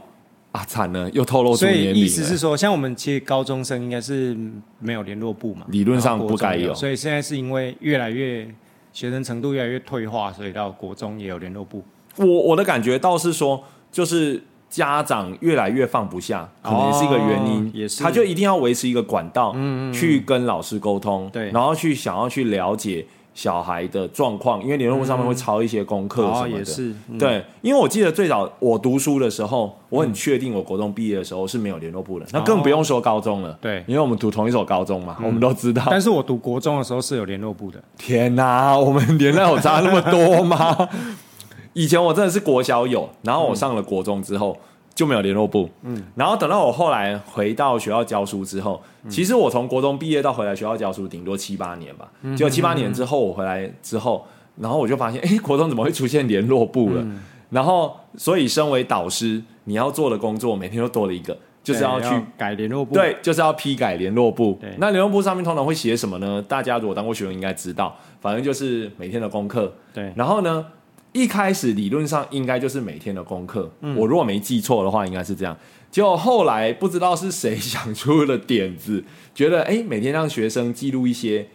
[0.55, 1.99] 啊，惨了，又透露出所以年龄了。
[1.99, 4.37] 意思是说，像我们其实高中生应该是
[4.79, 6.73] 没有联络部嘛，理论上然后国中不该有。
[6.73, 8.47] 所以现在是因为越来越
[8.93, 11.83] 学生程度越来越退化，所以到国中也有联络部。
[12.17, 14.41] 我我的感觉倒是说，就是
[14.71, 18.05] 家长越来越放不下，可能是一个原因，哦也是。
[18.05, 19.53] 他就一定要维持一个管道，
[19.93, 21.51] 去跟老师沟通，对。
[21.51, 27.19] 然后去想要去了解小孩的状况，因为联络簿上面会抄一些功课什么的。
[27.19, 33.59] 对，因为我记得最早我读书的时候，我很确定我国中毕业的时候是没有联络簿的，那更不用说高中了。
[33.61, 35.83] 对因为我们读同一所高中嘛，我们都知道。
[35.91, 40.89] 但是我读国中的时候是有联络部的，天哪，我们年代有差那么多吗？
[41.75, 44.57] 以前我真的是国小有，然后我上了国中之后
[44.95, 54.27] 就没有联络部，嗯，然后等到我后来回到学校教书之后，其实我从国中毕业到回来学校教书，顶多七八年吧，结果七八年之后我回来之后，
[54.57, 57.05] 然后我就发现，哎，国中怎么会出现联络部了？
[57.51, 64.75] 然后，所以身为导师，你要做的工作每天都多了一个，就是要去对改联络部，对，就是要批改联络部对。
[64.79, 66.43] 那联络部上面通常会写什么呢？
[66.49, 69.73] 大家如果当过学生应该知道，反正就是每天的功课。
[69.93, 70.13] 对。
[70.17, 70.67] 然后呢，
[71.15, 73.71] 一开始理论上应该就是每天的功课。
[73.81, 75.57] 嗯我如果没记错的话，应该是这样。
[75.91, 79.03] 结果后来不知道是谁想出了点子，
[79.35, 81.47] 觉得哎，每天让学生记录一些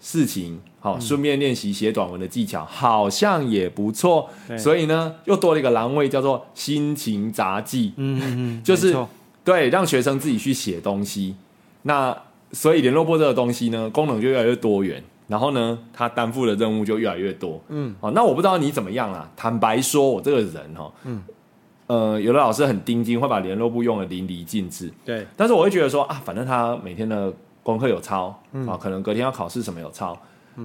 [0.00, 4.28] 事情，嗯好，顺便练习写短文的技巧，好像也不错。
[4.58, 7.92] 所以呢，又多了一个栏位，叫做心情杂记。
[7.96, 8.94] 嗯 就是
[9.44, 11.36] 对，让学生自己去写东西。
[11.82, 12.16] 那
[12.50, 17.60] 所以联络簿这个东西呢，功能就越来越多元，然后呢，他担负的任务就越来越多。
[17.68, 19.30] 嗯，好，那我不知道你怎么样啦。
[19.34, 21.22] 坦白说，我这个人哈，嗯，
[21.86, 27.32] 呃，有的老师很盯紧，会把联络簿用的淋漓尽致，对但是我会觉得说啊，反正他每天的
[27.62, 30.16] 功课有抄，嗯啊，可能隔天要考试什么有抄，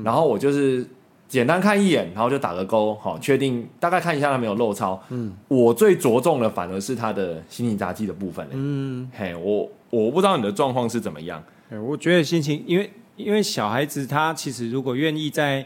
[0.04, 0.86] 然后我就是
[1.28, 5.02] 简单看一眼，然后就打个勾，好，确定大概看一下他没有漏抄。
[5.10, 8.52] 嗯，我最着重的反而是他的心情杂技的部分嘞。
[8.56, 11.41] 嗯，嘿，我我不知道你的状况是怎么样。
[11.69, 15.65] 对我觉得心情，因为因为小孩子他其实如果愿意在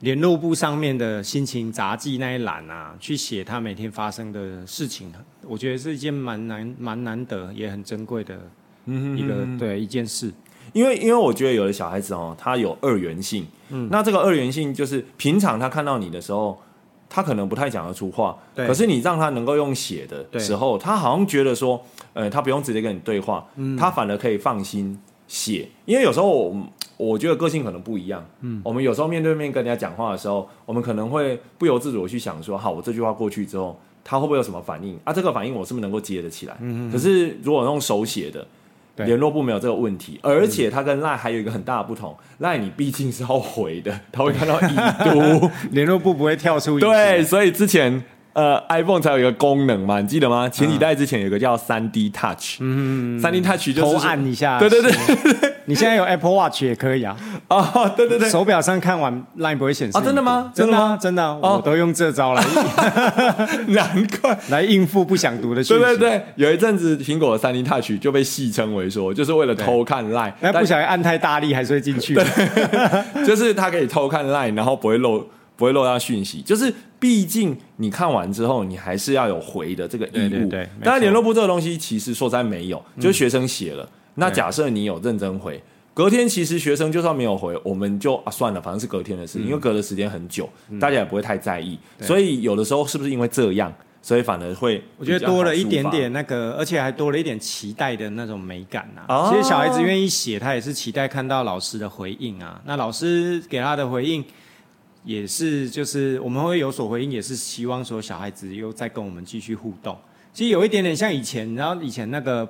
[0.00, 5.12] 联络簿上面的心情杂记那一栏啊，去写他每天发生的事情，
[5.42, 8.38] 我觉得是一件蛮难蛮难得也很珍贵的
[8.86, 10.32] 嗯一个、对一件事。
[10.72, 16.56] 因为因为我觉得有的小孩子哦，他有二元性，嗯，那这个二元性就是平常他看到你的时候，
[17.08, 18.64] 他可能不太讲得出话，对。
[18.66, 23.44] 可是你让他能够用写的对时候，他好像觉得说，呃，他不用直接跟你对话，
[23.76, 26.56] 他反而可以放心写，因为有时候我
[27.10, 35.12] 我觉得个性可能不一样，嗯，我们有时候面对面跟人家讲话的时候，我们可能会不由自主地去想说，好，我这句话过去之后，他会不会有什么反应啊？
[35.12, 36.56] 这个反应我是不是能够接得起来？
[36.60, 38.46] 嗯可是如果用手写的。
[38.94, 44.68] 对联络部没有这个问题，而且它跟赖还有一个很大的不同，赖你毕竟是要回的，他会看到已
[45.02, 50.46] 读， 联络簿不会跳出影对，所以之前呃 iPhone 才有一个功能嘛，你记得吗？
[50.46, 54.58] 前几代之前有一个叫三 D Touch，嗯，三 D Touch 就是按一下。
[54.58, 54.92] 对对对，
[55.66, 57.16] 你现在有 Apple Watch 也可以啊，
[57.48, 62.42] 啊，对对对，手表上看完 Line 不会显示啊真的吗真的真的啊真的我都用这招来
[63.68, 64.38] 难怪。
[64.48, 65.82] 来应付不想读的讯息。
[65.82, 72.14] 对对对，有一阵子苹果的三 D Touch 就被戏称为说，就是为了偷看 Line，那不小心按太大力还是会进去。
[73.26, 75.24] 就是它可以偷看 Line，然后不会漏
[75.56, 76.42] 不会漏到讯息。
[76.42, 80.28] 就是毕竟你看完之后，你还是要有回的这个义务。
[80.28, 83.88] 对对对没错当然联络簿这个东西，其实说实在没有，就是学生写了。
[84.14, 85.62] 那假设你有认真回，
[85.94, 90.48] 隔天其实学生就算没有回，我们就啊算了，反正是隔天的事，因为隔的时间很久，
[90.80, 91.78] 大家也不会太在意。
[92.00, 99.28] 所以有的时候是不是因为这样，所以反而会我觉得多了一点点那个，而且还多了一点期待的那种美感啊、哦。
[99.30, 102.60] 其实小孩子愿意写，他也是期待看到老师的回应啊。
[102.64, 104.24] 那老师给他的回应，
[105.04, 109.96] 也是就是我们会有所回应，也是希望说小孩子又再跟我们继续互动。
[110.32, 112.48] 其实有一点点像以前，然后以前那个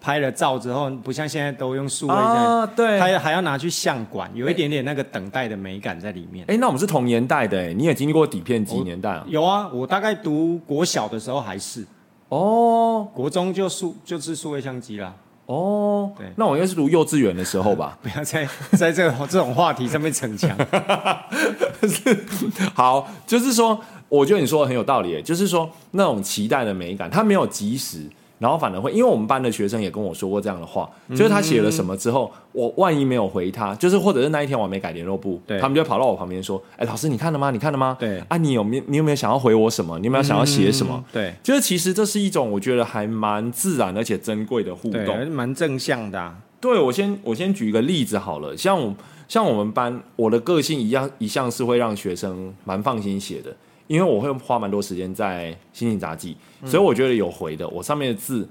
[0.00, 2.98] 拍了照之后，不像现在都用数位发在，啊，对。
[2.98, 6.44] 还还要拿去相馆，有一点点那个等待的美感在里面。
[6.48, 9.24] 哎，那我们是同年代的，哎，你也经历过底片机年代啊？
[9.28, 11.86] 有啊，我大概读国小的时候还是，
[12.30, 15.14] 哦国中就数就是数位相机啦。
[15.46, 17.98] 哦对，那我应该是读幼稚园的时候吧。
[18.02, 20.56] 不要在在这个 这种话题上面逞强。
[22.72, 28.08] 好，就是说，我觉得你说的很有道理，就是说那种期待的美感，它没有及时，
[28.40, 37.50] 然后反而会，因为我们班的学生也跟我说过这样的话，就是他写了什么之后，我万一没有回他，就是或者是那一天我还没改联络簿，他们就会跑到我旁边说，哎，老师你看了吗？
[37.50, 37.96] 你看了吗？
[38.00, 39.98] 对啊，你有没有你有没有想要回我什么？
[39.98, 40.94] 你有没有想要写什么？
[40.96, 45.04] 嗯对就是其实这是一种我觉得还蛮自然而且珍贵的互动。
[45.04, 46.34] 对，蛮正向的、啊。
[46.60, 48.94] 对我先我先举一个例子好了，像我
[49.28, 53.54] 像我们班，我的个性一样一向是会让学生蛮放心写的，
[53.90, 58.48] 因为我会花蛮多时间在心情杂技，所以我觉得有回的，我上面的字，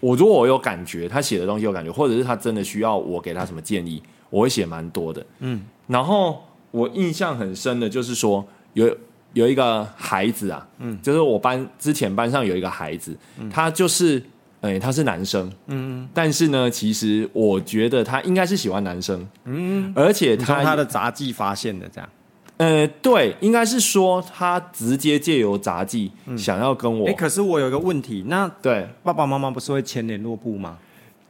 [0.00, 5.26] 我如果我有感觉，他写的东西有感觉，或者是他真的需要我给他什么建议，我会写蛮多的。
[5.40, 8.96] 嗯，然后我印象很深的就是说有。
[9.34, 13.14] 有一个孩子啊，嗯，就是我班之前班上有一个孩子，
[13.52, 14.20] 他就是，
[14.62, 22.08] 哎、他是男生，嗯但是呢，其实我觉得他应该是喜欢男生，嗯，而且他从他的杂技发现的这样。
[22.58, 30.76] 呃，对，应该是说他直接借由杂技想要跟我，哎，可是我有一个问题，那对爸爸妈妈不是会签联络簿吗？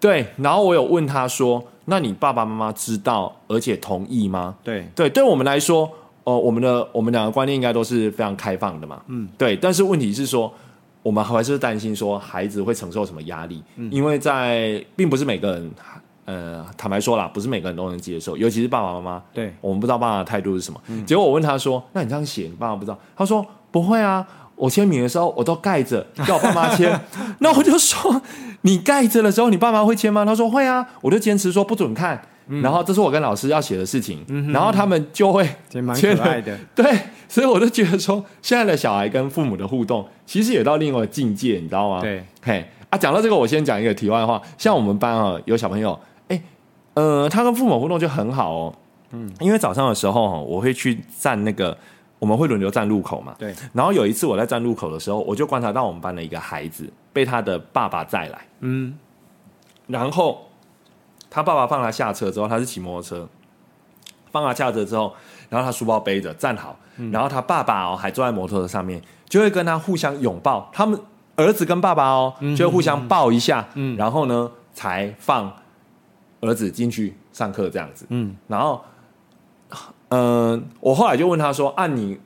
[0.01, 5.91] 对，然后我有问他说：“那你爸爸妈妈知道而且同意吗？”对对，对我们来说，
[6.25, 9.03] 呃，我们的我们两个观念应该都是非常开放的嘛。
[9.09, 9.57] 嗯，对。
[9.57, 10.53] 但是问题是说，
[11.03, 15.71] 我们还是担心说孩子会承受什么压力，因为在并不是每个人，
[16.29, 19.23] 呃，坦白说啦，不是每个人都能接受，尤其是爸爸妈妈。
[19.33, 20.79] 对，我们不知道爸爸的态度是什么。
[21.07, 27.01] 结果我问他说：“那你这样写，你爸爸不知道？”他说：“不会啊。”我签名的时候，我都盖着，叫我爸妈签。
[27.41, 28.21] 那我就说，
[28.61, 30.27] 你盖着的时候，你爸妈会签吗？
[30.27, 30.87] 他说会啊。
[31.01, 32.21] 我就坚持说不准看。
[32.63, 36.59] 然后这是我跟老师要写的事情，然后他们就会签蛮可爱的。
[36.75, 36.99] 对，
[37.29, 42.01] 所以我就觉得说，现在的小孩跟父母的互动，其实也到另外境界，你知道吗？
[42.01, 44.41] 对，嘿啊，讲到这个，我先讲一个题外话。
[44.57, 46.18] 像我们班啊，有小朋友，哎，
[46.99, 48.75] 呃，他跟父母互动就很好哦。
[49.11, 51.77] 嗯，因为早上的时候，我会去站那个。
[52.21, 53.33] 我们会轮流站路口嘛？
[53.39, 53.55] 对。
[53.73, 58.41] 然后有一次我在站路口的时候，我就观察到我们班的一个孩子被他的爸爸载来。
[58.59, 58.99] 嗯。
[59.87, 60.49] 然后
[61.31, 63.29] 他爸爸放他下车之后，他是骑摩托车，
[64.33, 65.15] 放他下车之后，
[65.49, 66.77] 然后他书包背着站好，
[67.13, 70.69] 然后他爸爸哦还坐在摩托车上面，就会跟他互相拥抱。
[70.73, 71.01] 他们
[71.37, 75.53] 儿子跟爸爸哦就会互相抱一下，嗯，然后呢才放
[76.41, 78.07] 儿子进去上课这样子。
[78.11, 78.37] 嗯。
[78.47, 78.81] 然后。
[80.11, 82.19] 嗯，我后来就问他说：“啊，你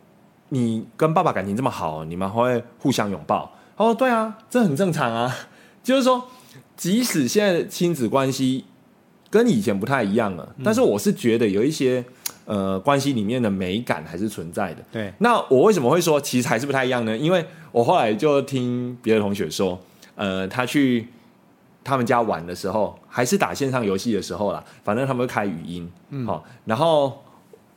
[0.51, 5.37] 你跟爸爸感情这么好，你们会互相拥抱？”他说：“对啊，这很正常啊。
[5.83, 6.29] 就是说，
[6.77, 8.67] 即使现在的亲子关系
[9.29, 12.05] 跟以前不太一样了，但是我是觉得有一些
[12.45, 14.85] 呃关系里面的美感还是存在的。
[14.93, 17.19] 对，那我为什么会说其实还是不太一样呢？
[17.19, 19.77] 因为我后来就听别的同学说，
[20.15, 21.09] 呃，他去
[21.85, 25.91] 他们家玩的时候，还是打线上游戏的时候啦，反正他们会开语音，
[26.27, 27.23] 好，然后。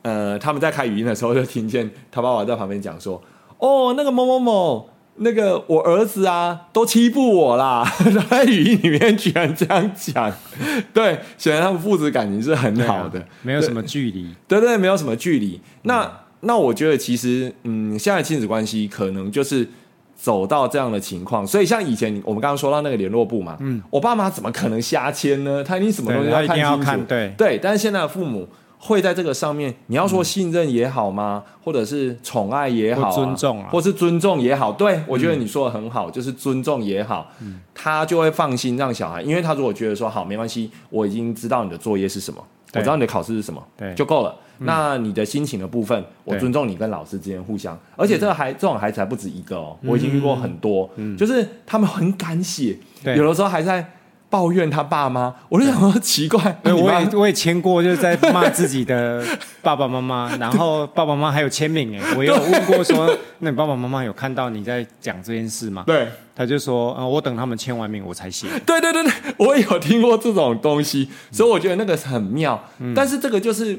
[0.02, 3.20] 呃，他们在开语音的时候，就听见他爸爸在旁边讲说
[3.58, 7.84] ：“哦，那个某某某，那个我儿子啊，都欺负我啦。
[8.30, 10.32] ”在语音里面居然这样讲，
[10.94, 15.60] 对，显然他们父子感情是很好的，没有什么距离，对对，没有什么距离。
[15.82, 16.08] 那
[16.42, 19.68] 那我觉得其实，嗯，现在亲子关系可能就是
[20.16, 21.46] 走到这样的情况。
[21.46, 25.62] 所以像以前我们刚刚说到那个联络部嘛，嗯，我爸妈怎么可能瞎签呢？
[25.62, 27.58] 他一定什么东西要看清楚，对对。
[27.58, 28.48] 但是现在的父母。
[28.78, 31.42] 会在这个上面，你要说信任也好吗？
[31.64, 42.38] 或者是宠爱也好，尊重啊，或是尊重也好，对我觉得你说的很好，就是尊重也好，嗯他就会放心让小孩，因为他如果觉得说好没关系，我已经知道你的作业是什么，
[42.74, 44.36] 我知道你的考试是什么，对，就够了。
[44.58, 53.92] 那你的心情的部分，我尊重你跟老师之间互相，而且这个孩这种孩子还不止一个哦，我已经遇过很多，就是他们很敢写，有的时候还在。
[54.28, 56.60] 抱怨他爸妈，我就想说奇怪。
[56.64, 59.24] 我也我也签过，就是在骂自己的
[59.62, 65.84] 爸爸妈妈， 然后爸爸妈妈还有签名哎，我有问过说，那你爸爸妈妈有看到你在讲这件事吗？
[65.86, 68.48] 对，他就说，呃，我等他们签完名我才写。
[68.66, 72.60] 对对对对，我也有听过这种东西，所以我觉得那个很妙。
[72.96, 73.78] 但是这个就是，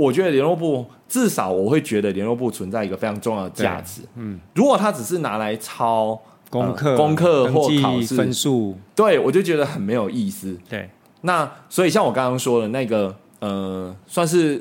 [0.00, 4.02] 我觉得联络部至少我会觉得联络部存在一个非常重要的价值。
[4.16, 6.20] 嗯，如果他只是拿来抄。
[6.50, 10.58] 功课、功课或考试分数，对我就觉得很没有意思。
[10.68, 10.90] 对，
[11.20, 14.60] 那所以像我刚刚说的那个，呃，算是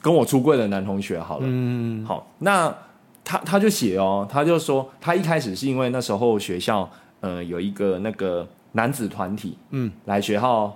[0.00, 1.44] 跟我出柜的男同学好了。
[1.46, 2.74] 嗯，好，那
[3.22, 6.88] 他他就写哦，他就说他一开始是因为那时候学校
[7.20, 10.74] 呃有一个那个男子团体，嗯，来学校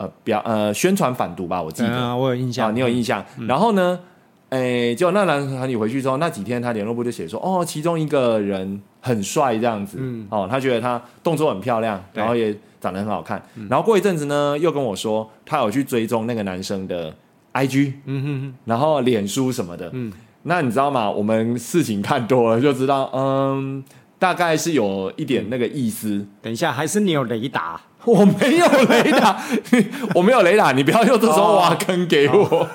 [0.00, 3.22] 呃表呃宣传反毒吧，我记得我有印象，你有印象。
[3.46, 4.00] 然后呢？
[4.48, 9.96] 哎，就那男团体回去之后，那几天他联络部就写说，哦，其中一个人很帅这样子，
[10.28, 13.40] 哦，他觉得他动作很漂亮，然后也长得很好看。
[13.68, 17.14] 然后过一阵子呢，又跟我说他有去追踪那个男生的
[17.52, 19.88] IG，嗯哼，然后脸书什么的。
[19.92, 21.08] 嗯，那你知道吗？
[21.08, 23.84] 我们事情看多了就知道，嗯，
[24.20, 26.24] 大概是有一点那个意思。
[26.40, 27.80] 等一下，还是你有雷达？
[28.04, 29.42] 我没有雷达，
[30.14, 32.68] 我没有雷达，你不要用这时候挖坑给我。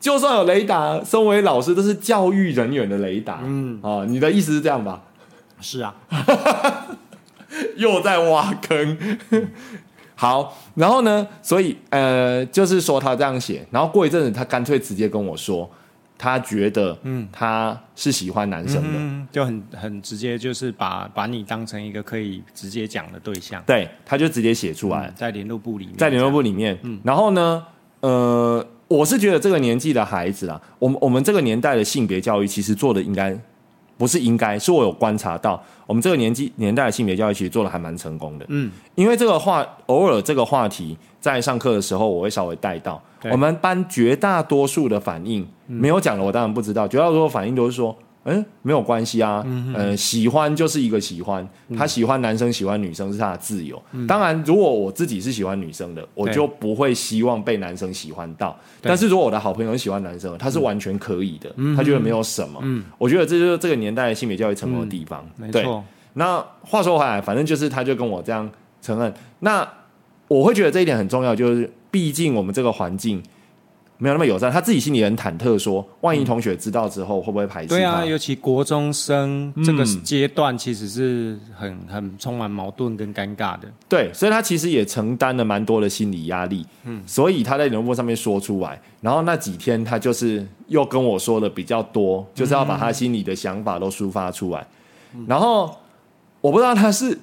[0.00, 3.40] 就算有雷达，身为老师都是教育人员的雷达。
[3.44, 5.02] 嗯，哦，你的意思是这样吧？
[5.60, 5.94] 是啊，
[7.76, 8.98] 又在挖坑。
[10.14, 11.26] 好，然后呢？
[11.42, 15.70] 所以呃，就是说他这样写，然后过一阵子，他干脆直接跟我说，
[16.18, 23.62] 他觉得嗯，他是喜欢男生的，就很很直接，就是把把你当成一个可以直接讲的对象。
[23.64, 26.76] 对，他就直接写出来，在联络部里面，在联络部里面。
[26.82, 27.64] 嗯，然后呢？
[28.00, 28.66] 呃。
[28.88, 33.38] 我是觉得这个年纪的孩子啊，我们我们这个年代的性别教育其实做的应该
[33.98, 38.46] 不是应该，是我有观察到，我们这个年纪年代的性别教育其实做的还蛮成功的。
[38.48, 47.94] 嗯，因为这个话偶尔这个话题在上课的时候我会稍微带到，我们班绝大多数的反应没有讲的，我当然不知道，绝大多数反应都是说。
[48.28, 53.82] 嗯，没有关系啊，呃，喜欢就是一个喜欢，他喜欢男生喜欢女生是他的自由。
[54.06, 58.56] 当然，如果我自己是喜欢女生的，我就不会希望被男生喜欢到。
[58.82, 62.62] 但是如果我的好朋友喜欢男生，他是完全可以的，他觉得没有什么。
[62.98, 65.24] 我觉得这就是这个年代的性别教育成功的地方。
[65.38, 65.82] 对没错，
[66.14, 68.50] 那话说回来，反正就是他就跟我这样
[68.82, 69.12] 承认。
[69.40, 69.66] 那
[70.26, 73.22] 我会觉得这一点很重要，就是毕竟我们这个环境
[73.98, 77.74] 没有那么友善，他自己心里很忐忑说万一同学知道之后会不会排斥他？
[77.74, 83.68] 对啊，尤其国中生这个嗯阶段，其实是很很充满矛盾跟尴尬的。
[83.88, 94.64] 对，所以他其实也承担了蛮多的心理压力，嗯，所以他在联络簿上面说出来，然后那几天他就是又跟我说的比较多，就是要把他心里的想法都抒发出来，
[95.26, 95.76] 然后
[96.40, 97.18] 我不知道他是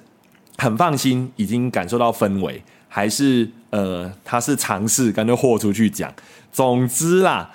[0.58, 6.12] 很放心，已经感受到氛围，还是呃他是尝试干脆豁出去讲，
[6.56, 7.50] 总之啦，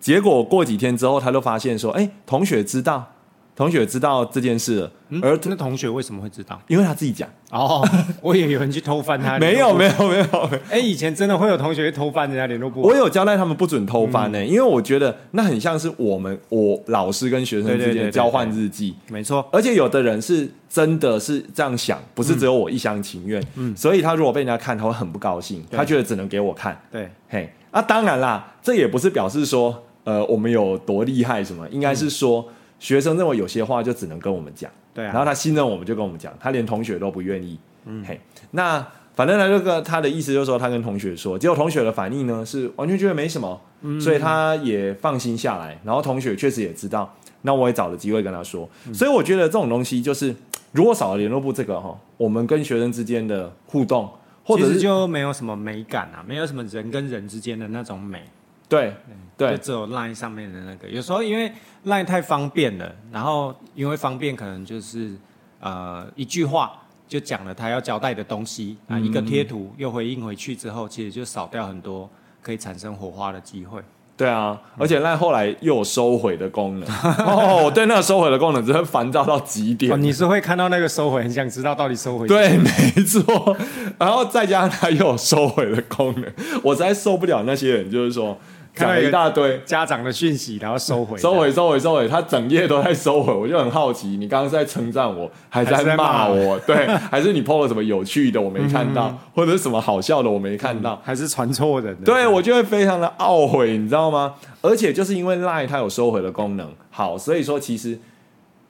[0.00, 3.06] 结果过几天之后，他就发现说，哎，同学知道，
[3.54, 6.58] 同学知道这件事了，而那同学为什么会知道？
[6.68, 7.28] 因为他自己讲。
[7.50, 7.86] 哦，
[8.22, 9.36] 我以为有人去偷翻他。
[9.38, 9.84] 没有没。
[9.84, 12.80] 有没有哎，以前真的会有同学去偷翻人家联络簿。
[12.80, 23.76] 我有交代他们不准偷翻呢、因为我觉得那很像是我们我老师跟学生之间交换日记，没错，而且有的人是真的是这样想，不是只有我一厢情愿，嗯。
[23.76, 32.46] 所以他如果被人家看，他会很不高兴，他觉得只能给我看，对，嘿，啊，当然啦，这也不是表示说呃我们有多厉害什么，应该是说、
[32.78, 34.70] 学生认为有些话就只能跟我们讲。
[34.94, 37.58] 对啊然后他信任我们，就跟我们讲，他连同学都不愿意。
[37.86, 38.20] 嗯，嘿，
[38.50, 43.58] 那反正他这个他的意思就是说，他跟同学说，结果同学的反应呢是完全觉得没什么，
[43.98, 45.80] 所以他也放心下来。
[45.82, 47.10] 然后同学确实也知道，
[47.40, 48.68] 那我也找了机会跟他说。
[48.92, 50.34] 所以我觉得这种东西就是，
[50.72, 54.08] 如果少了联络部这个哈，我们跟学生之间的互动，
[54.44, 58.22] 或者其实是就没有什么美感啊，没有什么人跟人之间的那种美。
[58.68, 58.94] 对
[59.36, 60.88] 对就只有 Line 上面的那个。
[60.88, 61.52] 有时候因为
[61.84, 65.14] Line 太方便了，然后因为方便，可能就是
[65.60, 66.72] 呃一句话
[67.06, 72.08] 就讲了他要交代的东西啊，一个贴图又回应回去之后，其实就少掉很多
[72.40, 73.82] 可以产生火花的机会。
[74.22, 76.88] 对啊，而且那后来又有收回的功能
[77.26, 79.92] 哦，我对那个收回的功能真的烦躁到极点。
[79.92, 82.70] 哦，你是会看到那个收回，很想知道到底收回对，没
[83.04, 83.56] 错。
[83.98, 88.38] 然后再加上它又有收回的功能，我实在受不了那些人，就是说
[88.74, 96.58] 讲了一大堆，家长的讯息，然后收回，收回、收回、收回，他整页都在收回，我就很好奇，你刚刚是在称赞我，还是在在骂骂我？
[96.66, 101.00] 对，还是你 PO 了什么有趣的我没看到，或者是什么好笑的我没看到？
[101.04, 102.06] 还是传错人的？
[102.06, 104.34] 对我就会非常的懊悔，你知道吗？
[104.62, 107.98] 而且就是因为 Line 它有收回的功能，好，所以说其实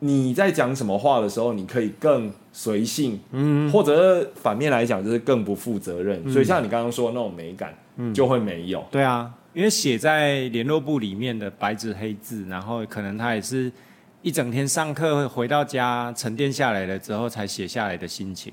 [0.00, 6.28] 你在讲什么话的时候，你可以更随性，嗯，或者是反面来讲就是更不负责任。
[6.28, 7.72] 所以像你刚刚说的那种美感，
[8.12, 8.84] 就会没有。
[8.90, 13.70] 对啊，因为写在联络簿里面的白纸黑字，然后可能他也是
[14.22, 18.53] 一整天上课回到家沉淀下来了之后才写下来的心情，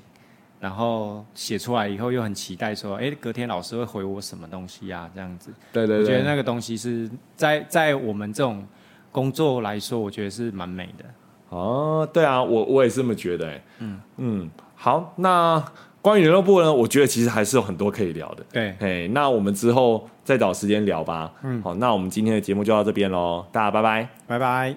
[0.58, 5.10] 然后写出来以后又很期待说，哎，隔天老师会回我什么东西啊？
[5.14, 8.66] 这样子，对对对，我觉得那个东西是在在我们这种
[9.10, 11.04] 工作来说，我觉得是蛮美的。
[11.48, 15.64] 哦，对啊，我我也是这么觉得、欸，嗯嗯，好，那
[16.02, 18.44] 关于联络部呢，我觉得其实还是有很多可以聊的。
[18.52, 21.30] 对，哎，那我们之后再找时间聊吧。
[21.42, 24.08] 嗯，好，那我们今天的节目就到这边喽，大家拜拜。
[24.26, 24.74] 拜拜。